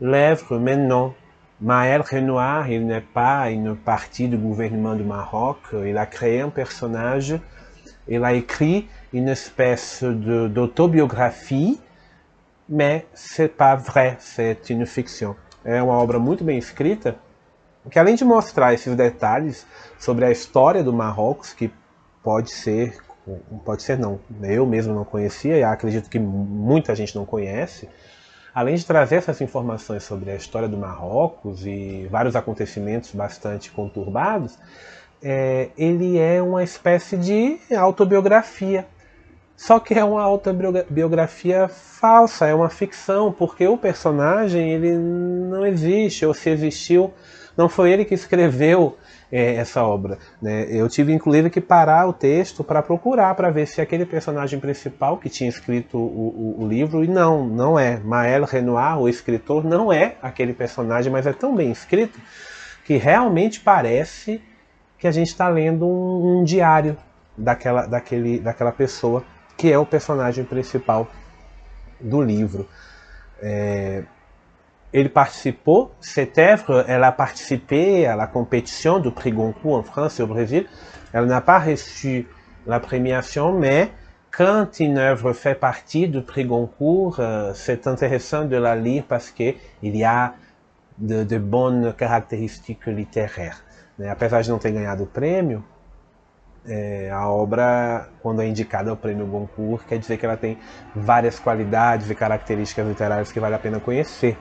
l'œuvre, 0.00 0.58
mais 0.58 0.76
non. 0.76 1.14
Maël 1.60 2.02
Renoir, 2.02 2.70
il 2.70 2.86
n'est 2.86 3.00
pas 3.00 3.50
une 3.50 3.74
partie 3.74 4.28
du 4.28 4.36
gouvernement 4.36 4.94
du 4.94 5.02
Maroc, 5.02 5.58
il 5.72 5.98
a 5.98 6.06
créé 6.06 6.40
un 6.40 6.50
personnage, 6.50 7.34
il 8.06 8.22
a 8.22 8.32
écrit 8.32 8.86
une 9.12 9.28
espèce 9.28 10.02
d'autobiographie, 10.02 11.80
mais 12.68 13.06
c'est 13.14 13.48
pas 13.48 13.74
vrai, 13.74 14.16
c'est 14.20 14.70
une 14.70 14.86
fiction. 14.86 15.34
É 15.64 15.82
uma 15.82 15.94
obra 15.94 16.18
muito 16.18 16.44
bem 16.44 16.58
escrita, 16.58 17.16
que 17.90 17.98
além 17.98 18.14
de 18.14 18.24
mostrar 18.24 18.74
esses 18.74 18.94
detalhes 18.94 19.66
sobre 19.98 20.24
a 20.24 20.30
história 20.30 20.82
do 20.82 20.92
Marrocos, 20.92 21.52
que 21.52 21.70
pode 22.22 22.50
ser 22.50 22.98
pode 23.64 23.82
ser 23.82 23.98
não, 23.98 24.18
eu 24.42 24.64
mesmo 24.64 24.94
não 24.94 25.04
conhecia 25.04 25.58
e 25.58 25.62
acredito 25.62 26.08
que 26.08 26.18
muita 26.18 26.94
gente 26.94 27.14
não 27.14 27.26
conhece. 27.26 27.88
Além 28.54 28.74
de 28.74 28.86
trazer 28.86 29.16
essas 29.16 29.40
informações 29.40 30.02
sobre 30.02 30.30
a 30.30 30.34
história 30.34 30.66
do 30.66 30.76
Marrocos 30.76 31.66
e 31.66 32.08
vários 32.10 32.34
acontecimentos 32.34 33.12
bastante 33.12 33.70
conturbados, 33.70 34.58
é, 35.22 35.68
ele 35.76 36.18
é 36.18 36.40
uma 36.40 36.62
espécie 36.62 37.16
de 37.16 37.58
autobiografia. 37.76 38.86
Só 39.58 39.80
que 39.80 39.92
é 39.92 40.04
uma 40.04 40.22
autobiografia 40.22 41.66
falsa, 41.66 42.46
é 42.46 42.54
uma 42.54 42.70
ficção, 42.70 43.32
porque 43.32 43.66
o 43.66 43.76
personagem 43.76 44.70
ele 44.70 44.96
não 44.96 45.66
existe, 45.66 46.24
ou 46.24 46.32
se 46.32 46.48
existiu, 46.48 47.12
não 47.56 47.68
foi 47.68 47.90
ele 47.90 48.04
que 48.04 48.14
escreveu 48.14 48.96
é, 49.32 49.56
essa 49.56 49.82
obra. 49.82 50.16
Né? 50.40 50.68
Eu 50.70 50.88
tive 50.88 51.12
inclusive 51.12 51.50
que 51.50 51.60
parar 51.60 52.06
o 52.06 52.12
texto 52.12 52.62
para 52.62 52.80
procurar 52.80 53.34
para 53.34 53.50
ver 53.50 53.66
se 53.66 53.80
aquele 53.80 54.06
personagem 54.06 54.60
principal 54.60 55.18
que 55.18 55.28
tinha 55.28 55.50
escrito 55.50 55.98
o, 55.98 56.54
o, 56.60 56.62
o, 56.62 56.68
livro, 56.68 57.02
e 57.02 57.08
não, 57.08 57.44
não 57.44 57.76
é. 57.76 57.98
Maël 57.98 58.44
Renoir, 58.44 58.96
o 58.96 59.08
escritor, 59.08 59.64
não 59.64 59.92
é 59.92 60.14
aquele 60.22 60.54
personagem, 60.54 61.10
mas 61.10 61.26
é 61.26 61.32
tão 61.32 61.56
bem 61.56 61.72
escrito 61.72 62.20
que 62.84 62.96
realmente 62.96 63.58
parece 63.58 64.40
que 64.96 65.08
a 65.08 65.10
gente 65.10 65.28
está 65.28 65.48
lendo 65.48 65.84
um, 65.84 66.38
um 66.38 66.44
diário 66.44 66.96
daquela, 67.36 67.86
daquele, 67.86 68.38
daquela 68.38 68.70
pessoa 68.70 69.24
que 69.58 69.70
é 69.70 69.78
o 69.78 69.84
personagem 69.84 70.44
principal 70.44 71.08
do 72.00 72.22
livro. 72.22 72.66
Cette 76.00 76.38
œuvre, 76.38 76.84
elle 76.88 77.04
a 77.04 77.12
participé 77.12 78.06
à 78.06 78.16
la 78.16 78.26
compétition 78.26 79.00
du 79.00 79.10
prix 79.10 79.32
Goncourt 79.32 79.74
en 79.74 79.82
France 79.82 80.20
et 80.20 80.22
au 80.22 80.26
Brésil. 80.26 80.66
Elle 81.12 81.26
n'a 81.26 81.40
pas 81.40 81.58
reçu 81.58 82.26
la 82.66 82.80
premiation, 82.80 83.52
mais 83.52 83.90
quand 84.30 84.78
une 84.78 84.98
œuvre 84.98 85.32
fait 85.32 85.54
partie 85.54 86.08
du 86.08 86.22
prix 86.22 86.44
Goncourt, 86.44 87.16
euh, 87.18 87.52
c'est 87.54 87.86
intéressant 87.86 88.44
de 88.44 88.56
la 88.56 88.76
lire 88.76 89.04
parce 89.08 89.30
qu'il 89.30 89.56
y 89.82 90.04
a 90.04 90.34
de, 90.98 91.38
bonnes 91.38 91.92
caractéristiques 91.94 92.86
littéraires. 92.86 93.64
Apesar 94.08 94.42
de 94.42 94.50
não 94.50 94.58
ter 94.58 94.70
ganhado 94.70 95.02
o 95.02 95.06
prêmio, 95.06 95.64
é, 96.68 97.10
a 97.10 97.28
obra, 97.28 98.08
quando 98.22 98.42
é 98.42 98.46
indicada 98.46 98.90
ao 98.90 98.96
prêmio 98.96 99.26
Goncourt, 99.26 99.84
quer 99.86 99.98
dizer 99.98 100.18
que 100.18 100.26
ela 100.26 100.36
tem 100.36 100.58
várias 100.94 101.38
qualidades 101.38 102.10
e 102.10 102.14
características 102.14 102.86
literárias 102.86 103.32
que 103.32 103.40
vale 103.40 103.54
a 103.54 103.58
pena 103.58 103.80
conhecer. 103.80 104.36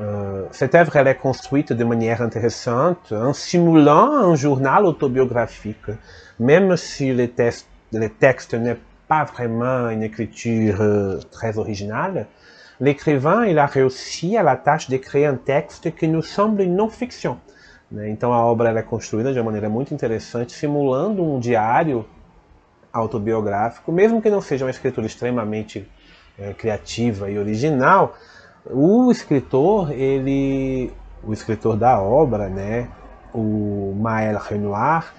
Euh, 0.00 0.46
cette 0.52 0.74
œuvre 0.74 0.96
elle 0.96 1.08
est 1.08 1.16
construite 1.16 1.72
de 1.72 1.84
manière 1.84 2.22
intéressante 2.22 3.12
en 3.12 3.32
simulant 3.32 4.12
un 4.12 4.36
journal 4.36 4.84
autobiographique, 4.84 5.90
même 6.38 6.76
si 6.76 7.12
le, 7.12 7.28
texte, 7.28 7.68
le 7.92 8.08
texte 8.08 8.54
n'est 8.54 8.78
pas 9.08 9.24
vraiment 9.24 9.90
une 9.90 10.02
écriture 10.02 10.80
euh, 10.80 11.18
très 11.32 11.58
originale. 11.58 12.26
L'écrivain 12.80 13.44
il 13.44 13.58
a 13.58 13.66
réussi 13.66 14.36
à 14.36 14.44
la 14.44 14.56
tâche 14.56 14.88
de 14.88 14.96
créer 14.98 15.26
un 15.26 15.34
texte 15.34 15.92
que 15.94 16.06
nous 16.06 16.22
semble 16.22 16.62
une 16.62 16.76
non-fiction. 16.76 17.38
Então 17.90 18.32
a 18.32 18.44
obra 18.44 18.78
é 18.78 18.82
construída 18.82 19.32
de 19.32 19.38
uma 19.38 19.46
maneira 19.46 19.68
muito 19.68 19.94
interessante, 19.94 20.52
simulando 20.52 21.22
um 21.22 21.40
diário 21.40 22.04
autobiográfico, 22.92 23.90
mesmo 23.90 24.20
que 24.20 24.30
não 24.30 24.40
seja 24.40 24.64
uma 24.64 24.70
escritura 24.70 25.06
extremamente 25.06 25.88
é, 26.38 26.52
criativa 26.52 27.30
e 27.30 27.38
original, 27.38 28.14
o 28.66 29.10
escritor, 29.10 29.92
ele, 29.92 30.92
o 31.22 31.32
escritor 31.32 31.76
da 31.76 32.00
obra, 32.00 32.48
né, 32.48 32.88
o 33.32 33.94
Maël 33.98 34.38
Renoir, 34.38 35.12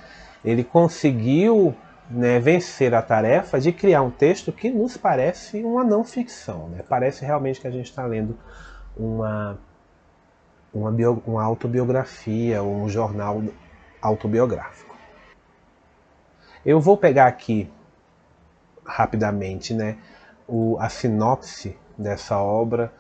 ele 0.43 0.63
conseguiu 0.63 1.75
né, 2.09 2.39
vencer 2.39 2.93
a 2.93 3.01
tarefa 3.01 3.59
de 3.59 3.71
criar 3.71 4.01
um 4.01 4.09
texto 4.09 4.51
que 4.51 4.69
nos 4.69 4.97
parece 4.97 5.63
uma 5.63 5.83
não 5.83 6.03
ficção. 6.03 6.69
Né? 6.69 6.83
Parece 6.87 7.25
realmente 7.25 7.59
que 7.59 7.67
a 7.67 7.71
gente 7.71 7.85
está 7.85 8.05
lendo 8.05 8.37
uma, 8.97 9.59
uma, 10.79 10.91
bio, 10.91 11.21
uma 11.25 11.43
autobiografia 11.43 12.61
ou 12.61 12.83
um 12.83 12.89
jornal 12.89 13.41
autobiográfico. 14.01 14.95
Eu 16.65 16.79
vou 16.79 16.97
pegar 16.97 17.27
aqui 17.27 17.69
rapidamente 18.85 19.73
né, 19.73 19.97
o, 20.47 20.77
a 20.79 20.89
sinopse 20.89 21.77
dessa 21.97 22.37
obra 22.37 22.91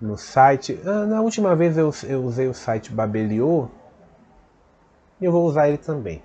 no 0.00 0.16
site. 0.16 0.78
Ah, 0.84 1.06
na 1.06 1.20
última 1.20 1.54
vez 1.54 1.76
eu, 1.76 1.92
eu 2.04 2.22
usei 2.22 2.48
o 2.48 2.54
site 2.54 2.92
Babelio 2.92 3.70
e 5.20 5.24
eu 5.24 5.32
vou 5.32 5.46
usar 5.46 5.68
ele 5.68 5.78
também. 5.78 6.22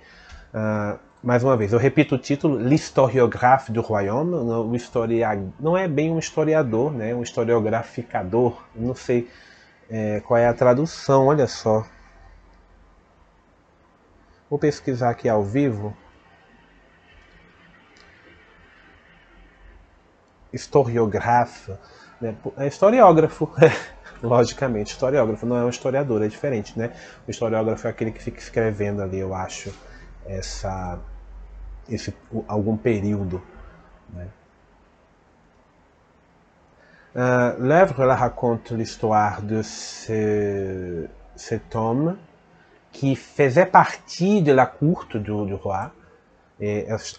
Uh, 0.52 0.98
mais 1.22 1.44
uma 1.44 1.56
vez, 1.56 1.72
eu 1.72 1.78
repito 1.78 2.16
o 2.16 2.18
título, 2.18 2.58
L'historiographe 2.58 3.70
du 3.70 3.80
royaume, 3.80 4.34
o 4.34 4.74
historia... 4.74 5.28
não 5.58 5.76
é 5.76 5.86
bem 5.86 6.10
um 6.10 6.18
historiador, 6.18 6.92
né? 6.92 7.14
um 7.14 7.22
historiograficador, 7.22 8.60
não 8.74 8.94
sei 8.94 9.30
é, 9.90 10.20
qual 10.20 10.38
é 10.38 10.46
a 10.46 10.54
tradução, 10.54 11.26
olha 11.26 11.46
só. 11.46 11.84
Vou 14.48 14.58
pesquisar 14.58 15.10
aqui 15.10 15.28
ao 15.28 15.42
vivo. 15.42 15.96
Historiographe, 20.52 21.72
né? 22.20 22.36
é 22.58 22.66
historiógrafo, 22.66 23.50
logicamente, 24.22 24.92
historiógrafo, 24.92 25.46
não 25.46 25.56
é 25.56 25.64
um 25.64 25.70
historiador, 25.70 26.22
é 26.22 26.28
diferente, 26.28 26.78
né? 26.78 26.94
O 27.26 27.30
historiógrafo 27.30 27.86
é 27.86 27.90
aquele 27.90 28.12
que 28.12 28.22
fica 28.22 28.38
escrevendo 28.38 29.00
ali, 29.00 29.18
eu 29.18 29.34
acho, 29.34 29.72
essa 30.26 31.00
esse, 31.88 32.14
algum 32.46 32.76
período. 32.76 33.42
Né? 34.10 34.28
Uh, 37.14 37.52
L'œuvre 37.58 38.06
raconte 38.06 38.70
l'histoire 38.70 39.42
de 39.42 39.60
ce, 39.60 41.06
cet 41.36 41.76
homme 41.76 42.16
qui 42.90 43.16
faisait 43.16 43.66
partie 43.66 44.40
de 44.40 44.52
la 44.52 44.64
courte 44.64 45.18
du, 45.18 45.30
du 45.44 45.54
roi. 45.54 45.92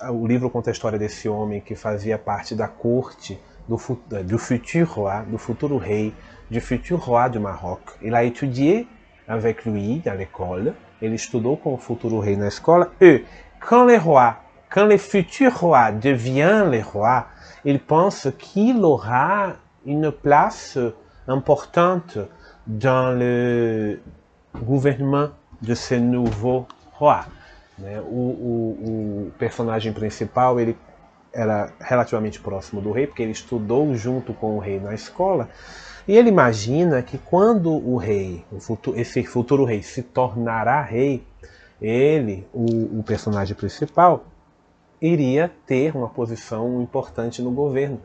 O 0.10 0.26
livro 0.26 0.50
conta 0.50 0.70
a 0.70 0.72
história 0.72 0.98
desse 0.98 1.28
homem 1.28 1.60
que 1.62 1.76
fazia 1.76 2.18
parte 2.18 2.56
da 2.56 2.68
corte 2.68 3.38
do, 3.68 3.78
do 4.24 4.38
futur 4.38 4.88
roi, 4.88 5.26
do 5.28 5.38
futuro 5.38 5.78
rei, 5.78 6.14
du 6.50 6.62
futur 6.62 7.00
roi 7.00 7.30
du 7.30 7.40
Maroc. 7.40 7.82
Il 8.02 8.16
a 8.16 8.24
étudié 8.24 8.88
avec 9.28 9.66
lui 9.66 10.02
l'école. 10.18 10.74
Ele 11.02 11.16
estudou 11.16 11.58
com 11.58 11.74
o 11.74 11.78
futuro 11.78 12.20
rei 12.20 12.38
na 12.38 12.48
escola. 12.48 12.90
E, 13.02 13.26
quand 13.60 13.86
le 13.86 13.98
roi 13.98 14.38
quand 14.74 14.86
le 14.86 14.98
futur 14.98 15.54
roi 15.60 15.92
devient 15.92 16.66
le 16.72 16.82
roi, 16.82 17.28
il 17.64 17.80
pense 17.80 18.28
qu'il 18.40 18.84
aura 18.84 19.54
une 19.86 20.12
place 20.12 20.78
importante 21.28 22.18
dans 22.66 23.18
le 23.18 24.00
gouvernement 24.62 25.30
de 25.62 25.76
ce 25.76 25.96
nouveau 25.96 26.68
roi. 26.94 27.26
Né? 27.78 28.00
O, 28.02 28.04
o, 28.04 29.28
o, 29.28 29.32
personagem 29.38 29.94
principal 29.94 30.60
ele 30.60 30.78
era 31.34 31.72
relativamente 31.80 32.40
próximo 32.40 32.80
do 32.82 32.92
rei, 32.92 33.08
porque 33.08 33.24
ele 33.24 33.32
estudou 33.32 33.96
junto 33.96 34.34
com 34.34 34.58
o 34.58 34.60
rei 34.60 34.80
na 34.80 34.94
escola, 34.94 35.50
e 36.08 36.16
ele 36.16 36.30
imagina 36.30 37.02
que 37.02 37.18
quando 37.18 37.72
o 37.72 37.98
rei, 37.98 38.46
o 38.52 38.60
futuro, 38.60 39.00
esse 39.00 39.24
futuro 39.24 39.64
rei, 39.64 39.82
se 39.82 40.04
tornará 40.04 40.82
rei, 40.82 41.26
ele, 41.82 42.48
o, 42.54 43.00
o 43.00 43.04
personagem 43.04 43.56
principal, 43.56 44.26
iria 45.02 45.52
ter 45.66 45.96
uma 45.96 46.08
posição 46.08 46.82
importante 46.82 47.42
no 47.42 47.52
governo. 47.52 48.00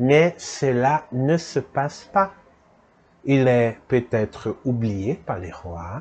Mais 0.00 0.34
cela 0.38 1.04
ne 1.12 1.36
se 1.36 1.60
passe 1.60 2.08
pas. 2.10 2.32
Il 3.24 3.46
est 3.46 3.76
peut-être 3.86 4.56
oublié 4.64 5.14
par 5.14 5.38
les 5.38 5.52
rois 5.52 6.00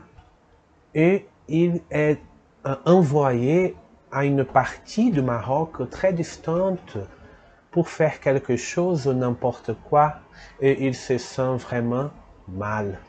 et 0.96 1.28
il 1.50 1.82
est 1.92 2.20
euh, 2.66 2.76
envoyé 2.86 3.76
à 4.10 4.24
une 4.24 4.46
partie 4.46 5.12
du 5.12 5.22
Maroc 5.22 5.90
très 5.90 6.14
distante 6.14 6.98
pour 7.72 7.90
faire 7.90 8.22
quelque 8.22 8.56
chose 8.56 9.06
ou 9.06 9.14
n'importe 9.14 9.72
quoi 9.90 10.16
et 10.62 10.88
il 10.88 10.96
se 10.96 11.18
sent 11.18 11.58
vraiment 11.58 12.10
mal. 12.48 13.00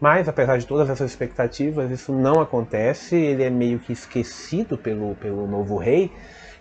Mas, 0.00 0.28
apesar 0.28 0.56
de 0.56 0.64
todas 0.64 0.88
essas 0.88 1.10
expectativas, 1.10 1.90
isso 1.90 2.10
não 2.10 2.40
acontece. 2.40 3.16
Ele 3.16 3.42
é 3.42 3.50
meio 3.50 3.78
que 3.78 3.92
esquecido 3.92 4.78
pelo, 4.78 5.14
pelo 5.16 5.46
novo 5.46 5.76
rei 5.76 6.10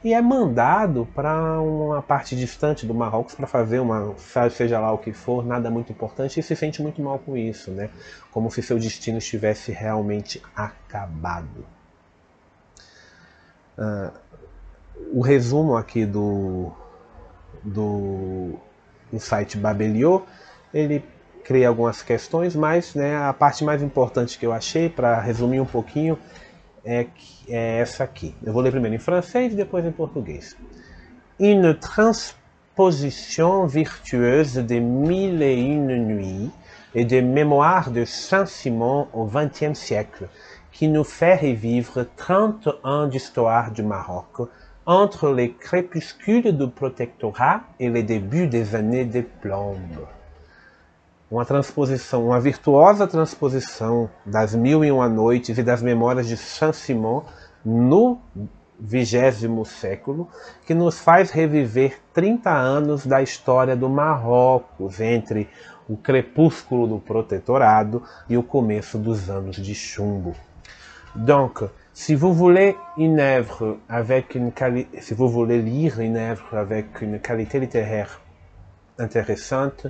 e 0.03 0.13
é 0.13 0.21
mandado 0.21 1.07
para 1.13 1.61
uma 1.61 2.01
parte 2.01 2.35
distante 2.35 2.85
do 2.85 2.93
Marrocos 2.93 3.35
para 3.35 3.45
fazer 3.45 3.79
uma, 3.79 4.15
seja 4.49 4.79
lá 4.79 4.91
o 4.93 4.97
que 4.97 5.11
for, 5.11 5.45
nada 5.45 5.69
muito 5.69 5.91
importante 5.91 6.39
e 6.39 6.43
se 6.43 6.55
sente 6.55 6.81
muito 6.81 7.01
mal 7.01 7.19
com 7.19 7.35
isso, 7.35 7.71
né? 7.71 7.89
Como 8.31 8.49
se 8.49 8.61
seu 8.61 8.79
destino 8.79 9.17
estivesse 9.17 9.71
realmente 9.71 10.41
acabado. 10.55 11.65
Uh, 13.77 14.11
o 15.13 15.21
resumo 15.21 15.75
aqui 15.75 16.05
do, 16.05 16.71
do, 17.63 18.57
site 19.17 19.57
Babelio, 19.57 20.25
ele 20.73 21.03
cria 21.43 21.67
algumas 21.67 22.01
questões, 22.01 22.55
mas 22.55 22.93
né, 22.93 23.17
a 23.17 23.33
parte 23.33 23.63
mais 23.63 23.81
importante 23.81 24.37
que 24.37 24.45
eu 24.45 24.53
achei, 24.53 24.89
para 24.89 25.19
resumir 25.19 25.59
um 25.59 25.65
pouquinho, 25.65 26.17
Une 31.39 31.77
transposition 31.77 33.65
virtueuse 33.67 34.55
de 34.55 34.79
Mille 34.79 35.43
et 35.43 35.61
une 35.61 36.07
nuits 36.07 36.49
et 36.95 37.05
des 37.05 37.21
mémoires 37.21 37.91
de 37.91 38.05
Saint-Simon 38.05 39.07
au 39.13 39.25
XXe 39.25 39.77
siècle, 39.77 40.29
qui 40.71 40.87
nous 40.87 41.03
fait 41.03 41.35
revivre 41.35 42.07
30 42.15 42.67
ans 42.83 43.05
d'histoire 43.05 43.71
du 43.71 43.83
Maroc 43.83 44.49
entre 44.87 45.31
les 45.31 45.51
crépuscules 45.51 46.57
du 46.57 46.67
protectorat 46.69 47.61
et 47.79 47.89
les 47.89 48.01
débuts 48.01 48.47
des 48.47 48.73
années 48.73 49.05
de 49.05 49.21
plomb 49.41 49.75
uma 51.29 51.45
transposição, 51.45 52.27
uma 52.27 52.39
virtuosa 52.39 53.07
transposição 53.07 54.09
das 54.25 54.55
Mil 54.55 54.83
e 54.83 54.91
Uma 54.91 55.07
Noites 55.07 55.57
e 55.57 55.63
das 55.63 55.81
Memórias 55.81 56.27
de 56.27 56.35
Saint-Simon 56.35 57.23
no 57.63 58.19
vigésimo 58.79 59.65
século, 59.65 60.29
que 60.65 60.73
nos 60.73 60.99
faz 60.99 61.31
reviver 61.31 61.99
30 62.13 62.49
anos 62.49 63.05
da 63.05 63.21
história 63.21 63.75
do 63.75 63.89
Marrocos, 63.89 64.99
entre 64.99 65.49
o 65.87 65.97
crepúsculo 65.97 66.87
do 66.87 66.99
protetorado 66.99 68.01
e 68.29 68.37
o 68.37 68.43
começo 68.43 68.97
dos 68.97 69.29
anos 69.29 69.57
de 69.57 69.75
chumbo. 69.75 70.35
Donc, 71.13 71.67
si 71.91 72.15
vous 72.15 72.33
voulez 72.33 72.77
une 72.97 73.19
œuvre 73.19 73.77
avec 73.89 74.35
une 74.35 74.53
si 75.01 75.13
vous 75.13 75.27
voulez 75.27 75.61
lire 75.61 75.99
une 75.99 76.17
œuvre 76.17 76.55
avec 76.55 77.01
une 77.01 77.19
qualité 77.19 77.59
littéraire 77.59 78.21
intéressante, 78.99 79.87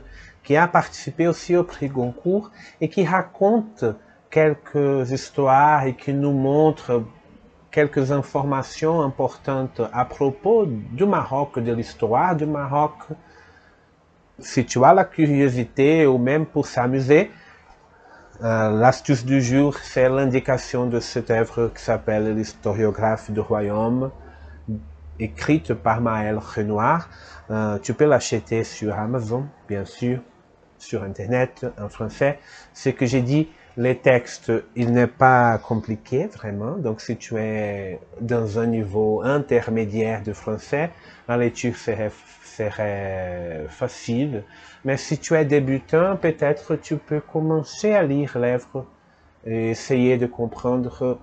qui 0.49 0.57
a 0.57 0.67
participé 0.67 1.27
aussi 1.27 1.55
au 1.55 1.63
prix 1.63 1.89
Goncourt 1.89 2.49
et 2.81 2.89
qui 2.89 3.05
raconte 3.05 3.85
quelques 4.31 5.12
histoires 5.12 5.85
et 5.85 5.93
qui 5.93 6.12
nous 6.12 6.31
montre 6.31 7.03
quelques 7.69 8.12
informations 8.12 9.03
importantes 9.03 9.79
à 9.93 10.05
propos 10.05 10.65
du 10.65 11.05
Maroc, 11.05 11.59
de 11.59 11.71
l'histoire 11.71 12.35
du 12.35 12.47
Maroc. 12.47 12.95
Si 14.39 14.65
tu 14.65 14.83
as 14.83 14.95
la 14.95 15.05
curiosité 15.05 16.07
ou 16.07 16.17
même 16.17 16.47
pour 16.47 16.65
s'amuser, 16.65 17.29
euh, 18.41 18.71
l'astuce 18.71 19.23
du 19.23 19.43
jour, 19.43 19.77
c'est 19.77 20.09
l'indication 20.09 20.88
de 20.88 20.99
cette 20.99 21.29
œuvre 21.29 21.71
qui 21.75 21.83
s'appelle 21.83 22.35
L'historiographe 22.35 23.29
du 23.29 23.39
royaume, 23.39 24.09
écrite 25.19 25.75
par 25.75 26.01
Maël 26.01 26.39
Renoir. 26.39 27.07
Euh, 27.51 27.77
tu 27.77 27.93
peux 27.93 28.05
l'acheter 28.05 28.63
sur 28.63 28.97
Amazon, 28.97 29.45
bien 29.67 29.85
sûr 29.85 30.21
sur 30.79 31.03
Internet 31.03 31.65
en 31.79 31.89
français. 31.89 32.39
Ce 32.73 32.89
que 32.89 33.05
j'ai 33.05 33.21
dit, 33.21 33.49
les 33.77 33.97
textes, 33.97 34.51
il 34.75 34.91
n'est 34.91 35.07
pas 35.07 35.57
compliqué 35.57 36.27
vraiment. 36.27 36.77
Donc, 36.77 37.01
si 37.01 37.15
tu 37.17 37.37
es 37.37 37.99
dans 38.19 38.59
un 38.59 38.65
niveau 38.65 39.21
intermédiaire 39.23 40.21
de 40.23 40.33
français, 40.33 40.89
la 41.27 41.37
lecture 41.37 41.75
serait, 41.77 42.11
facile. 43.69 44.43
Mais 44.83 44.97
si 44.97 45.17
tu 45.17 45.33
es 45.33 45.45
débutant, 45.45 46.17
peut-être 46.17 46.75
tu 46.75 46.97
peux 46.97 47.21
commencer 47.21 47.93
à 47.93 48.03
lire 48.03 48.37
l'œuvre 48.37 48.85
et 49.45 49.69
essayer 49.69 50.17
de 50.17 50.25
comprendre. 50.25 51.19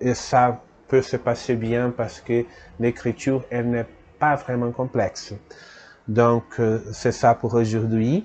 Et 0.00 0.14
ça 0.14 0.60
peut 0.86 1.02
se 1.02 1.16
passer 1.16 1.56
bien 1.56 1.90
parce 1.90 2.20
que 2.20 2.44
l'écriture, 2.78 3.44
elle 3.50 3.68
n'est 3.68 3.86
pas 4.20 4.36
vraiment 4.36 4.70
complexe. 4.70 5.34
Donc, 6.06 6.44
euh, 6.60 6.80
c'est 6.92 7.12
ça 7.12 7.34
pour 7.34 7.54
aujourd'hui 7.54 8.24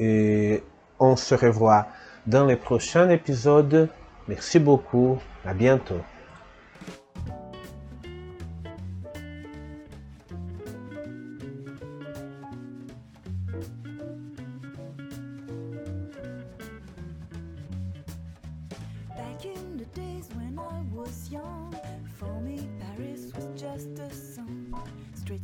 et 0.00 0.64
on 0.98 1.14
se 1.14 1.34
revoit 1.34 1.86
dans 2.26 2.46
les 2.46 2.56
prochains 2.56 3.08
épisodes. 3.10 3.88
Merci 4.26 4.58
beaucoup, 4.58 5.18
à 5.44 5.54
bientôt. 5.54 6.00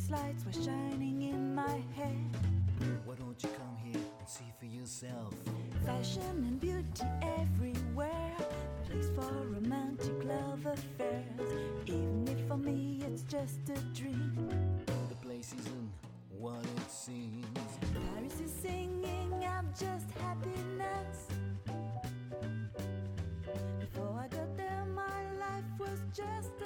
lights 0.09 0.45
were 0.45 0.63
shining. 0.63 1.06
Yourself? 4.87 5.33
Fashion 5.85 6.21
and 6.47 6.61
beauty 6.61 7.03
everywhere. 7.21 8.37
Place 8.89 9.09
for 9.13 9.29
romantic 9.51 10.23
love 10.23 10.65
affairs. 10.65 11.49
Even 11.87 12.25
if 12.29 12.47
for 12.47 12.55
me 12.55 13.01
it's 13.05 13.23
just 13.23 13.59
a 13.67 13.79
dream. 13.93 14.49
The 15.09 15.15
place 15.15 15.53
isn't 15.59 15.91
what 16.39 16.63
it 16.63 16.89
seems. 16.89 17.45
Paris 17.93 18.39
is 18.39 18.53
singing 18.61 19.43
out 19.43 19.65
just 19.77 20.09
happiness. 20.21 21.27
Before 23.81 24.17
I 24.17 24.27
got 24.29 24.55
there, 24.55 24.85
my 24.95 25.21
life 25.37 25.71
was 25.79 25.99
just 26.15 26.56